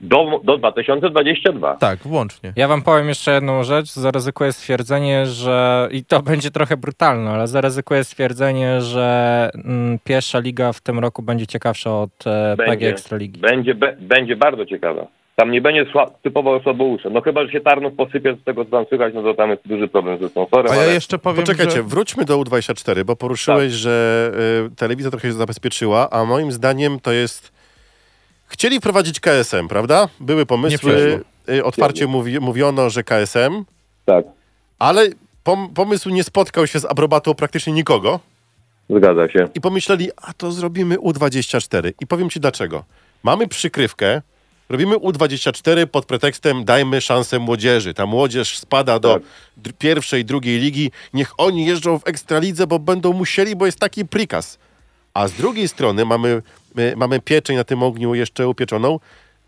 [0.00, 1.76] Do, do 2022.
[1.76, 2.52] Tak, włącznie.
[2.56, 3.92] Ja wam powiem jeszcze jedną rzecz.
[3.92, 10.72] Zaryzykuję stwierdzenie, że i to będzie trochę brutalne, ale zaryzykuję stwierdzenie, że mm, pierwsza liga
[10.72, 12.88] w tym roku będzie ciekawsza od e, PG Będzie.
[12.88, 13.40] Ekstraligi.
[13.40, 15.06] Będzie, be, będzie bardzo ciekawa.
[15.36, 17.10] Tam nie będzie sła, typowo słabousze.
[17.10, 19.68] No chyba, że się Tarnów posypie z tego, co tam słychać, no to tam jest
[19.68, 20.72] duży problem ze sponsorem.
[20.72, 20.94] A ja ale...
[20.94, 21.82] jeszcze powiem, Poczekajcie, że...
[21.82, 23.78] wróćmy do U24, bo poruszyłeś, Tak.
[23.78, 24.30] że
[24.72, 27.53] y, telewizja trochę się zabezpieczyła, a moim zdaniem to jest...
[28.46, 30.08] Chcieli wprowadzić KSM, prawda?
[30.20, 33.64] Były pomysły, y, otwarcie mówi, mówiono, że KSM,
[34.04, 34.24] Tak,
[34.78, 35.06] ale
[35.44, 38.20] pom, pomysł nie spotkał się z aprobatą praktycznie nikogo
[38.90, 39.48] zgadza się.
[39.54, 41.92] i pomyśleli, a to zrobimy U24.
[42.00, 42.84] I powiem ci dlaczego.
[43.22, 44.22] Mamy przykrywkę,
[44.68, 47.94] robimy U24 pod pretekstem dajmy szansę młodzieży.
[47.94, 49.22] Ta młodzież spada do Tak.
[49.78, 50.90] pierwszej, drugiej ligi.
[51.14, 54.58] Niech oni jeżdżą w Ekstralidze, bo będą musieli, bo jest taki prikaz.
[55.14, 56.42] A z drugiej strony mamy, my,
[56.96, 58.98] mamy pieczeń na tym ogniu jeszcze upieczoną,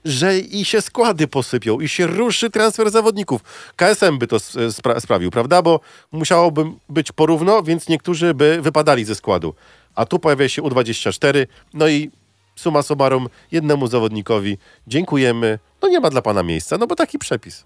[0.04, 3.40] że i się składy posypią, i się ruszy transfer zawodników.
[3.76, 5.62] KSM by to s- spra- sprawił, prawda?
[5.62, 5.80] Bo
[6.12, 9.54] musiałoby być porówno, więc niektórzy by wypadali ze składu.
[9.94, 12.10] A tu pojawia się U24, no i
[12.56, 15.58] summa summarum jednemu zawodnikowi dziękujemy.
[15.82, 17.64] No nie ma dla pana miejsca, no bo taki przepis.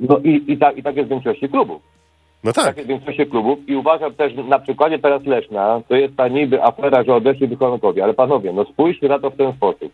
[0.00, 1.82] No i, i, tak, i tak jest w większości klubów.
[2.44, 2.86] No Tak tak.
[2.86, 7.14] większości klubów i uważam też na przykładzie teraz Leszna, to jest ta niby afera, że
[7.14, 9.92] odeszli wykonawkowie, ale panowie, no spójrzcie na to w ten sposób.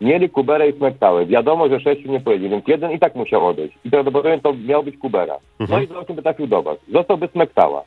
[0.00, 1.26] Mieli Kuberę i Smektałę.
[1.26, 3.78] Wiadomo, że sześciu nie pojedzie, więc jeden i tak musiał odejść.
[3.84, 5.34] I prawdopodobnie to miał być Kubera.
[5.60, 5.84] No Mhm.
[5.84, 6.78] i właśnie by trafił do was.
[6.92, 7.82] Zostałby Smektała.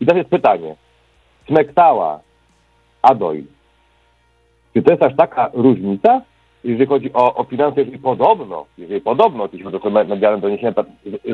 [0.00, 0.74] I teraz jest pytanie.
[1.46, 2.20] Smektała,
[3.02, 3.42] a Doyle.
[4.74, 6.20] Czy to jest aż taka różnica,
[6.64, 10.72] jeżeli chodzi o, o finanse, jeżeli podobno, jeżeli podobno, oczywiście to są medialne doniesienia,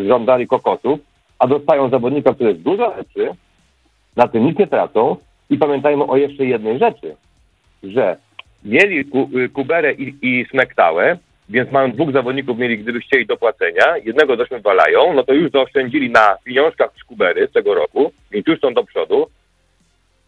[0.09, 0.99] żądali kokosów,
[1.39, 3.29] a dostają zawodnika, który jest dużo lepszy,
[4.17, 5.17] na tym nic nie tracą
[5.51, 7.17] i pamiętajmy o jeszcze jednej rzeczy,
[7.83, 8.17] że
[8.65, 11.19] mieli ku, Kuberę i, i Smektałę,
[11.49, 16.11] więc mają dwóch zawodników mieli, gdyby chcieli do płacenia, jednego walają, no to już zaoszczędzili
[16.11, 19.27] na pieniążkach z Kubery z tego roku, więc już są do przodu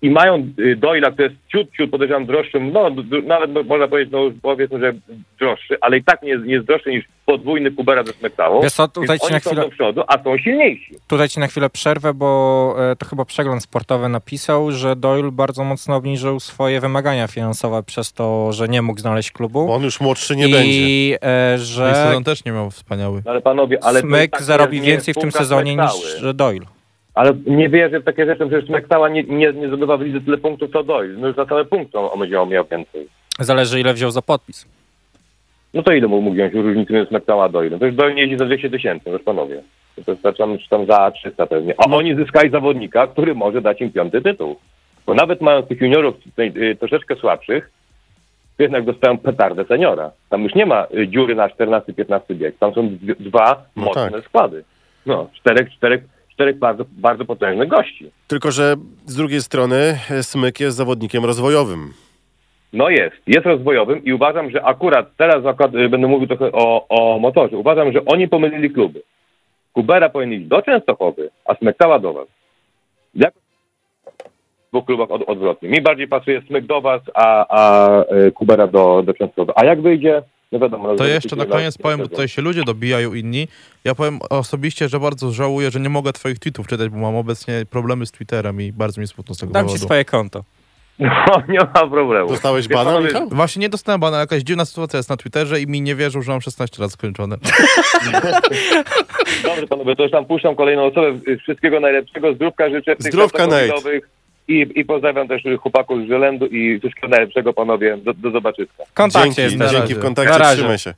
[0.03, 2.90] i mają y, Doyla, który jest ciut, ciut podejrzewam droższym, no
[3.26, 4.92] nawet mo- można powiedzieć, no powiedzmy, że
[5.40, 8.62] droższy, ale i tak nie jest, nie jest droższy niż podwójny Kubera ze Smektałą.
[8.62, 9.62] Wiesz co, tutaj Więc ci na są chwilę...
[9.64, 10.94] do przodu, a są silniejsi.
[11.09, 15.64] Tutaj ci na chwilę przerwę, bo e, to chyba przegląd sportowy napisał, że Doyle bardzo
[15.64, 19.66] mocno obniżył swoje wymagania finansowe przez to, że nie mógł znaleźć klubu.
[19.66, 21.18] Bo on już młodszy nie I będzie.
[21.22, 23.22] e, No i że sezon też nie miał wspaniały.
[23.26, 23.98] Ale panowie, ale...
[24.01, 26.22] i Smyk tak więcej w tym sezonie niż.
[26.34, 26.66] Doyle.
[27.20, 30.38] Ale nie wierzę w takie rzeczy, że Smektała nie, nie, nie zdobywa w lidze tyle
[30.38, 31.18] punktów, co Doyle.
[31.18, 33.08] No już za całe punkty on będzie miał więcej.
[33.38, 34.66] Zależy ile wziął za podpis.
[35.74, 37.70] No to ile mógł mógł wziąć różnicy między Smektała a Doyle?
[37.70, 39.62] No to już Doyle nie jeździ za 200 tysięcy, już panowie.
[40.04, 41.74] To jest tam, czy tam za 300 pewnie.
[41.78, 44.56] A oni zyskali zawodnika, który może dać im piąty tytuł.
[45.06, 47.70] Bo nawet mając tych juniorów tutaj, y, troszeczkę słabszych,
[48.56, 50.10] to jednak dostają petardę seniora.
[50.28, 52.58] Tam już nie ma y, dziury na 14-15 bieg.
[52.58, 52.88] Tam są
[53.20, 54.24] dwa No mocne tak.
[54.24, 54.64] składy.
[55.06, 56.02] No, czterech, czterech,
[56.41, 58.11] czterech bardzo, bardzo potężnych gości.
[58.28, 58.74] Tylko, że
[59.07, 61.93] z drugiej strony e, Smyk jest zawodnikiem rozwojowym.
[62.72, 66.86] No jest, jest rozwojowym i uważam, że akurat teraz akurat y, będę mówił trochę o,
[66.88, 67.57] o motorze.
[67.57, 69.03] Uważam, że oni pomylili kluby.
[69.72, 72.28] Kubera powinien iść do Częstochowy, a Smektała do was.
[73.14, 73.34] Jak
[74.66, 75.68] w dwóch klubach od, odwrotnie.
[75.68, 79.53] Mi bardziej pasuje Smyk do was, a, a Kubera do, do Częstochowy.
[79.57, 80.22] A jak wyjdzie,
[80.53, 80.96] no wiadomo.
[80.96, 83.48] To jeszcze na koniec powiem, bo tutaj się ludzie dobijają inni.
[83.84, 87.62] Ja powiem osobiście, że bardzo żałuję, że nie mogę twoich tweetów czytać, bo mam obecnie
[87.70, 89.84] problemy z Twitterem i bardzo mi smutno z tego Dam ci powodu.
[89.84, 90.44] swoje konto.
[91.01, 92.28] No, nie ma problemu.
[92.28, 93.11] Dostałeś bana, panowie?
[93.30, 96.32] Właśnie nie dostałem bana, jakaś dziwna sytuacja jest na Twitterze i mi nie wierzą, że
[96.32, 97.36] mam 16 lat skończone.
[99.44, 101.12] Dobrze panowie, to już tam puszczam kolejną osobę.
[101.42, 102.34] Wszystkiego najlepszego.
[102.34, 102.96] Zdrówka życzę.
[102.96, 104.01] w tych Zdrówka, czasach Nate.
[104.53, 107.96] I, I pozdrawiam też chłopaków z Żelendu i wszystkiego najlepszego panowie.
[107.96, 108.84] Do, do zobaczyska.
[108.84, 109.94] W kontakcie Dzięki, dzięki razie.
[109.94, 110.57] w Na kontakcie, razie.
[110.57, 110.94] trzymaj się.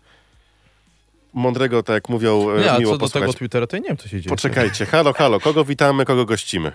[1.34, 3.12] Mądrego, tak jak mówią, e, Nie, miło co do posłuchać.
[3.12, 4.30] tego Twittera, to nie wiem, co się dzieje.
[4.36, 6.72] Poczekajcie, halo, halo, kogo witamy, kogo gościmy?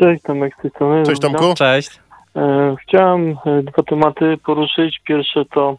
[0.00, 1.06] Cześć, Tomek z tej strony.
[1.06, 1.20] Cześć.
[1.20, 1.54] Tomku.
[1.56, 1.90] Cześć.
[2.36, 5.00] E, Chciałem e, dwa tematy poruszyć.
[5.06, 5.78] Pierwsze to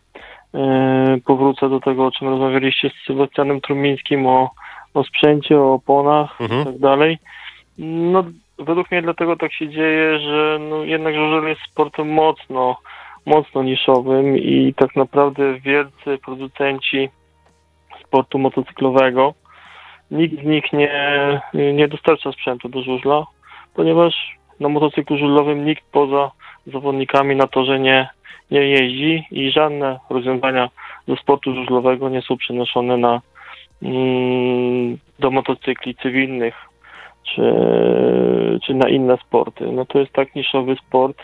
[0.53, 4.51] e, powrócę do tego, o czym rozmawialiście z Sebastianem Trumińskim, o,
[4.93, 6.65] o sprzęcie, o oponach i Mhm.
[6.65, 7.17] tak dalej.
[7.77, 8.23] No,
[8.61, 12.77] według mnie dlatego tak się dzieje, że no, jednak żużel jest sportem mocno,
[13.25, 17.09] mocno niszowym i tak naprawdę wielcy producenci
[18.05, 19.33] sportu motocyklowego,
[20.11, 23.25] nikt z nich nie, nie dostarcza sprzętu do żużla,
[23.73, 26.31] ponieważ na motocyklu żużlowym nikt poza
[26.67, 28.09] zawodnikami na torze nie,
[28.51, 30.69] nie jeździ i żadne rozwiązania
[31.07, 33.21] ze sportu żużlowego nie są przenoszone na,
[33.81, 36.70] mm, do motocykli cywilnych
[37.23, 37.41] czy,
[38.65, 39.71] czy na inne sporty.
[39.71, 41.17] No to jest tak niszowy sport,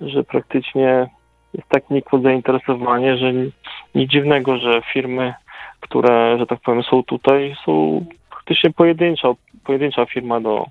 [0.00, 1.06] że praktycznie
[1.54, 3.52] jest tak nikłe zainteresowanie, że ni-
[3.94, 5.34] nic dziwnego, że firmy
[5.80, 9.28] które, że tak powiem, są tutaj, są praktycznie pojedyncza,
[9.64, 10.66] pojedyncza firma do,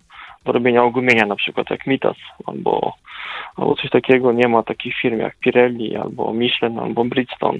[0.45, 2.93] do robienia ogumienia, na przykład jak Mitas albo,
[3.55, 4.31] albo coś takiego.
[4.31, 7.59] Nie ma takich firm jak Pirelli albo Michelin albo Bridgestone,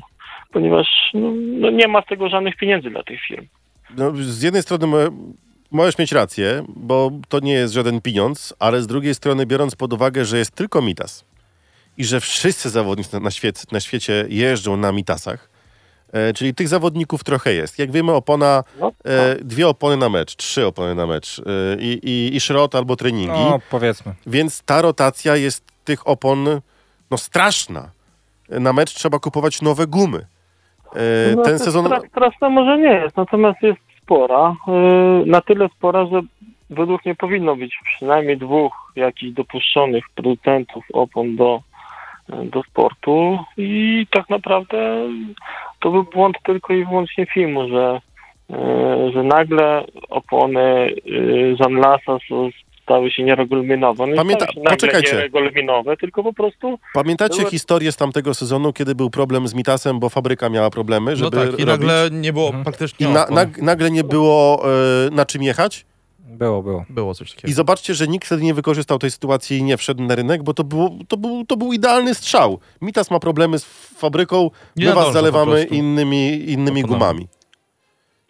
[0.52, 3.46] ponieważ no, no nie ma z tego żadnych pieniędzy dla tych firm.
[3.98, 4.88] No, z jednej strony
[5.72, 9.94] możesz mieć rację, bo to nie jest żaden pieniądz, ale z drugiej strony biorąc pod
[9.94, 11.26] uwagę, że jest tylko Mitas
[11.98, 15.50] i że wszyscy zawodnicy na, na, świecie, na świecie jeżdżą na Mitasach,
[16.14, 17.80] e, czyli tych zawodników trochę jest.
[17.80, 21.44] Jak wiemy, opona, No, e, dwie opony na mecz, trzy opony na mecz e,
[21.82, 24.14] i, i, i szrot albo treningi, No, powiedzmy.
[24.28, 26.62] więc ta rotacja jest tych opon
[27.12, 27.92] no straszna.
[28.50, 30.26] Na mecz trzeba kupować nowe gumy.
[30.96, 31.86] E, No, ten sezon...
[31.86, 33.80] stra- Straszna może nie jest, natomiast jest
[34.10, 34.56] spora.
[34.68, 36.22] Yy, na tyle spora, że
[36.70, 41.62] według mnie powinno być przynajmniej dwóch jakichś dopuszczonych producentów opon do,
[42.44, 45.08] do sportu i tak naprawdę
[45.80, 48.02] to był błąd tylko i wyłącznie filmu, że,
[48.50, 52.50] yy, że nagle opony yy, Zanlasa są
[52.90, 54.08] stały się nieregulaminowe.
[54.08, 55.12] No i Pamięta- stały się nagle poczekajcie.
[55.16, 60.00] nieregulaminowe, tylko po prostu Pamiętacie Były- historię z tamtego sezonu, kiedy był problem z Mitasem,
[60.00, 61.66] bo fabryka miała problemy, No żeby tak, i robić...
[61.66, 62.64] nagle nie było Mhm.
[62.64, 64.66] praktycznie I na, nag- nagle nie było
[65.08, 65.86] e, na czym jechać.
[66.20, 66.86] Było, było.
[66.90, 67.48] Było coś takiego.
[67.52, 70.54] I zobaczcie, że nikt wtedy nie wykorzystał tej sytuacji i nie wszedł na rynek, bo
[70.54, 72.60] to, było, to, był, to był idealny strzał.
[72.82, 73.66] Mitas ma problemy z
[73.98, 77.28] fabryką, Nie my was zalewamy innymi, innymi gumami.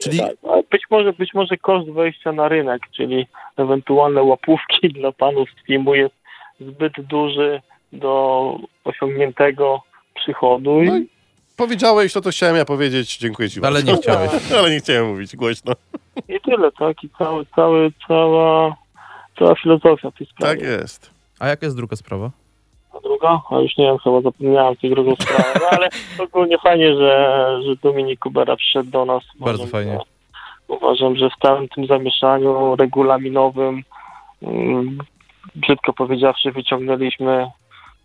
[0.02, 3.28] Czyli Tak, a być może, być może koszt wejścia na rynek, czyli
[3.58, 6.16] ewentualne łapówki dla panów z filmu jest
[6.60, 7.62] zbyt duży
[7.94, 9.82] do osiągniętego
[10.16, 10.82] przychodu.
[10.84, 11.08] No I i
[11.58, 13.18] powiedziałeś to, co chciałem ja powiedzieć.
[13.18, 13.92] Dziękuję ci Ale bardzo.
[13.92, 14.32] nie chciałeś.
[14.60, 15.74] Ale nie chciałem mówić głośno.
[16.30, 17.04] i tyle, tak?
[17.04, 18.76] I cały, cały, cała,
[19.40, 20.58] cała filozofia tej sprawy.
[20.58, 21.12] Tak jest.
[21.40, 22.32] A jaka jest druga sprawa?
[23.04, 23.42] Druga?
[23.50, 25.90] A już nie wiem, chyba zapomniałem tej drugą sprawę, no, ale
[26.24, 29.24] ogólnie fajnie, że, że Dominik Kubera przyszedł do nas.
[29.40, 29.92] Bardzo Uważam, fajnie.
[29.92, 30.20] że-
[30.76, 33.84] Uważam, że w całym tym zamieszaniu regulaminowym,
[34.44, 34.98] mm,
[35.56, 37.48] brzydko powiedziawszy, wyciągnęliśmy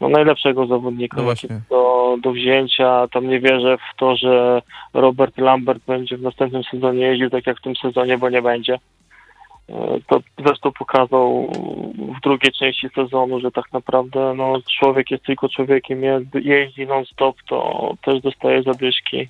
[0.00, 1.32] no, najlepszego zawodnika No
[1.70, 3.08] do, do wzięcia.
[3.12, 4.62] Tam nie wierzę w to, że
[4.94, 8.78] Robert Lambert będzie w następnym sezonie jeździł tak jak w tym sezonie, bo nie będzie.
[9.68, 11.52] E, To zresztą pokazał
[12.18, 17.36] w drugiej części sezonu, że tak naprawdę no, człowiek jest tylko człowiekiem, je- jeździ non-stop,
[17.48, 19.28] to też dostaje zadyszki.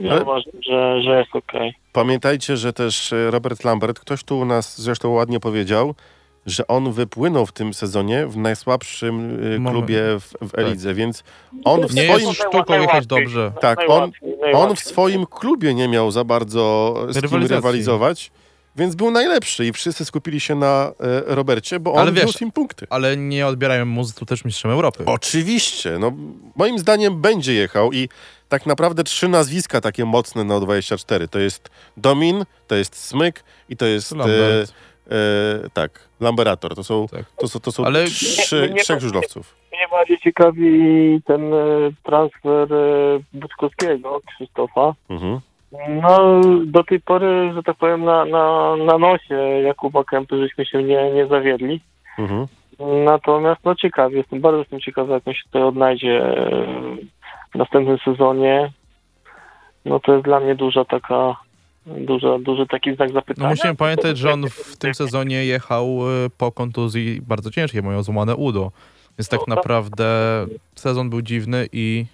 [0.00, 1.74] Ja Ale- uważam, że, że jest okej.
[1.92, 5.94] Pamiętajcie, że też e, Robert Lambert, ktoś tu u nas zresztą ładnie powiedział,
[6.46, 9.14] że on wypłynął w tym sezonie w najsłabszym
[9.54, 9.70] e, Moment.
[9.70, 11.24] klubie w, w Elidze, więc
[11.64, 13.52] on w Nie swoim, jest sztuką jechać dobrze.
[13.60, 14.10] Tak, on-
[14.54, 18.30] on w swoim klubie nie miał za bardzo z kim rywalizować,
[18.76, 22.86] więc był najlepszy i wszyscy skupili się na e, Robercie, bo on wiesz- im punkty.
[22.90, 25.02] Ale nie odbierają mu tu też mistrzem Europy.
[25.06, 26.12] Oczywiście, no
[26.56, 28.08] moim zdaniem będzie jechał i
[28.48, 31.28] tak naprawdę trzy nazwiska takie mocne na 24.
[31.28, 34.74] To jest Domin, to jest Smyk i to jest e, Lambert.
[35.10, 35.14] e,
[35.72, 36.74] tak, Lamberator.
[36.74, 37.24] To są, Tak.
[37.38, 39.54] to, są- to są Ale- trzy, Nie- nie- trzech żużlowców.
[39.72, 40.70] Mnie bardziej ciekawi
[41.26, 41.56] ten e,
[42.02, 44.94] transfer e, Buczkowskiego, Krzysztofa.
[45.10, 45.40] Mhm.
[46.02, 50.82] No, do tej pory, że tak powiem, na, na, na nosie Jakuba Kępy żeśmy się
[50.82, 51.80] nie, nie zawiedli.
[52.18, 52.46] Mhm.
[53.04, 56.46] Natomiast, no ciekawy jestem, bardzo jestem ciekawy, jak on się tutaj odnajdzie e,
[57.54, 58.72] w następnym sezonie.
[59.84, 61.36] No to jest dla mnie duża taka,
[61.86, 63.48] duża, duży taki znak No zapytania.
[63.50, 68.36] musimy pamiętać, że on w tym sezonie jechał e, po kontuzji bardzo ciężkiej, mają złamane
[68.36, 68.72] udo.
[69.18, 69.56] Więc tak No, tak.
[69.56, 70.06] naprawdę
[70.74, 72.04] sezon był dziwny i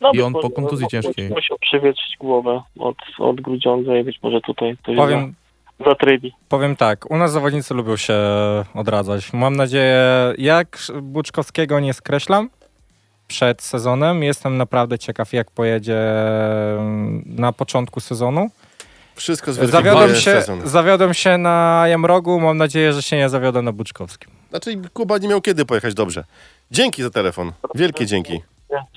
[0.00, 1.30] No, i on po kontuzji no, ciężkiej.
[1.30, 5.34] Musiał przewietrzyć głowę od, od grudziądza i być może tutaj to Powiem,
[5.86, 6.32] zatrybi.
[6.48, 8.14] powiem tak, u nas zawodnicy lubią się
[8.74, 9.32] odradzać.
[9.32, 10.04] Mam nadzieję,
[10.38, 12.50] jak Buczkowskiego nie skreślam
[13.28, 15.98] przed sezonem, jestem naprawdę ciekaw, jak pojedzie
[16.78, 18.50] mm, na początku sezonu.
[19.14, 20.60] Wszystko Zawiodłem się, sezon.
[20.64, 24.30] zawiodłem się na Jamrogu, mam nadzieję, że się nie zawiodę na Buczkowskim.
[24.50, 26.24] Znaczy Kuba nie miał kiedy pojechać dobrze.
[26.70, 27.52] Dzięki za telefon.
[27.74, 28.40] Wielkie dzięki.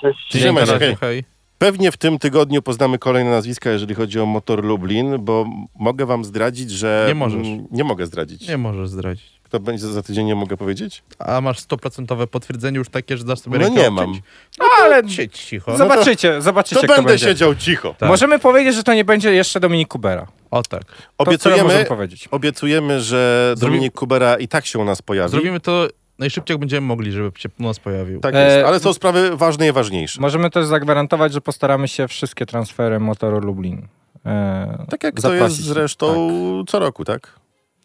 [0.03, 0.45] Nie, Cześć.
[0.53, 1.23] Na razie, hej.
[1.57, 6.25] Pewnie w tym tygodniu poznamy kolejne nazwiska, jeżeli chodzi o Motor Lublin, bo mogę wam
[6.25, 7.05] zdradzić, że...
[7.07, 7.47] Nie możesz.
[7.71, 8.47] Nie mogę zdradzić.
[8.47, 9.37] Nie możesz zdradzić.
[9.43, 11.03] Kto będzie za, tydzień, nie mogę powiedzieć?
[11.19, 14.13] A masz 100% potwierdzenie już takie, że dasz sobie No rękę nie mam.
[14.59, 15.77] No, ale Siedź cicho.
[15.77, 17.25] zobaczycie, zobaczycie, To kto będę będzie.
[17.27, 17.95] siedział cicho.
[17.99, 18.09] Tak.
[18.09, 20.27] Możemy powiedzieć, że to nie będzie jeszcze Dominik Kubera.
[20.51, 20.85] O tak.
[20.85, 22.27] To Obiecujemy, powiedzieć.
[22.31, 25.31] obiecujemy, że Zrobi- Dominik Kubera i tak się u nas pojawi.
[25.31, 25.87] Zrobimy to
[26.19, 28.19] najszybciej, jak będziemy mogli, żeby się u nas pojawił.
[28.19, 30.21] Tak jest, E, ale są sprawy ważne i ważniejsze.
[30.21, 33.87] Możemy też zagwarantować, że postaramy się wszystkie transfery Motoru Lublin
[34.25, 36.29] e, Tak jak to jest zresztą
[36.67, 37.33] co roku, tak?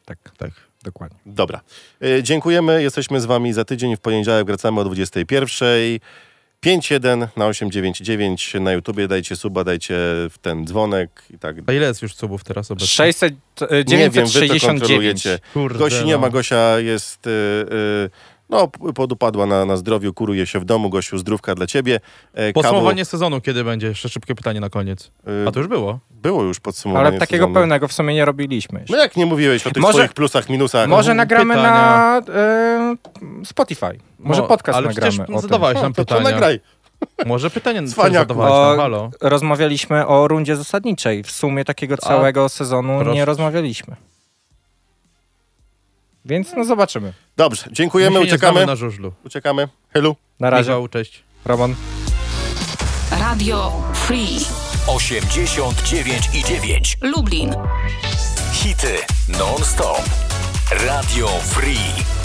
[0.05, 0.51] Tak, tak, Tak.
[0.83, 1.19] dokładnie.
[1.27, 1.61] Dobra.
[2.05, 2.83] E, Dziękujemy.
[2.83, 3.97] Jesteśmy z wami za tydzień.
[3.97, 6.01] W poniedziałek wracamy o 21.00.
[6.63, 9.95] 51 na 899 na YouTubie, dajcie suba, dajcie
[10.31, 11.57] w ten dzwonek i tak.
[11.67, 12.87] A ile jest już subów teraz obecnie?
[12.87, 14.63] 600, e, Nie wiem, wy to 969.
[14.63, 15.39] kontrolujecie.
[15.55, 16.19] Kurde, Gosi nie no.
[16.19, 17.27] ma, Gosia jest...
[17.27, 20.91] y, y, no, podupadła na, na zdrowiu, kuruje się w domu.
[20.91, 22.01] Gosiu, zdrówka dla ciebie.
[22.35, 23.87] E, Podsumowanie sezonu kiedy będzie?
[23.87, 25.11] Jeszcze szybkie pytanie na koniec.
[25.45, 25.99] Y, A to już było.
[26.11, 27.55] Było już podsumowanie Ale takiego sezonu.
[27.55, 28.81] pełnego w sumie nie robiliśmy.
[28.81, 28.97] jeszcze.
[28.97, 30.89] No jak nie mówiłeś o tych Może- swoich plusach, minusach?
[30.89, 31.73] Może nagramy pytania.
[31.73, 32.97] na e,
[33.45, 33.99] Spotify.
[34.19, 35.41] Może No, podcast ale nagramy przecież o tym.
[35.41, 36.31] zadawałeś nam to, to pytania.
[36.31, 36.61] nagraj.
[37.27, 39.11] Może pytanie zadawałeś halo.
[39.21, 41.23] Rozmawialiśmy o rundzie zasadniczej.
[41.23, 43.15] W sumie takiego całego sezonu proszę.
[43.15, 43.97] nie rozmawialiśmy.
[46.25, 47.13] Więc no zobaczymy.
[47.37, 48.67] Dobrze, dziękujemy, My uciekamy.
[48.67, 49.13] na żużlu.
[49.25, 49.69] Uciekamy.
[49.93, 50.17] Helu.
[50.41, 50.71] Na razie.
[50.71, 51.23] Michał, cześć.
[51.45, 51.75] Roman.
[53.11, 54.39] Radio Free
[54.87, 56.99] 89 i 9.
[57.03, 57.55] Lublin.
[58.53, 58.97] Hity
[59.29, 60.03] non-stop.
[60.87, 62.22] Radio Free.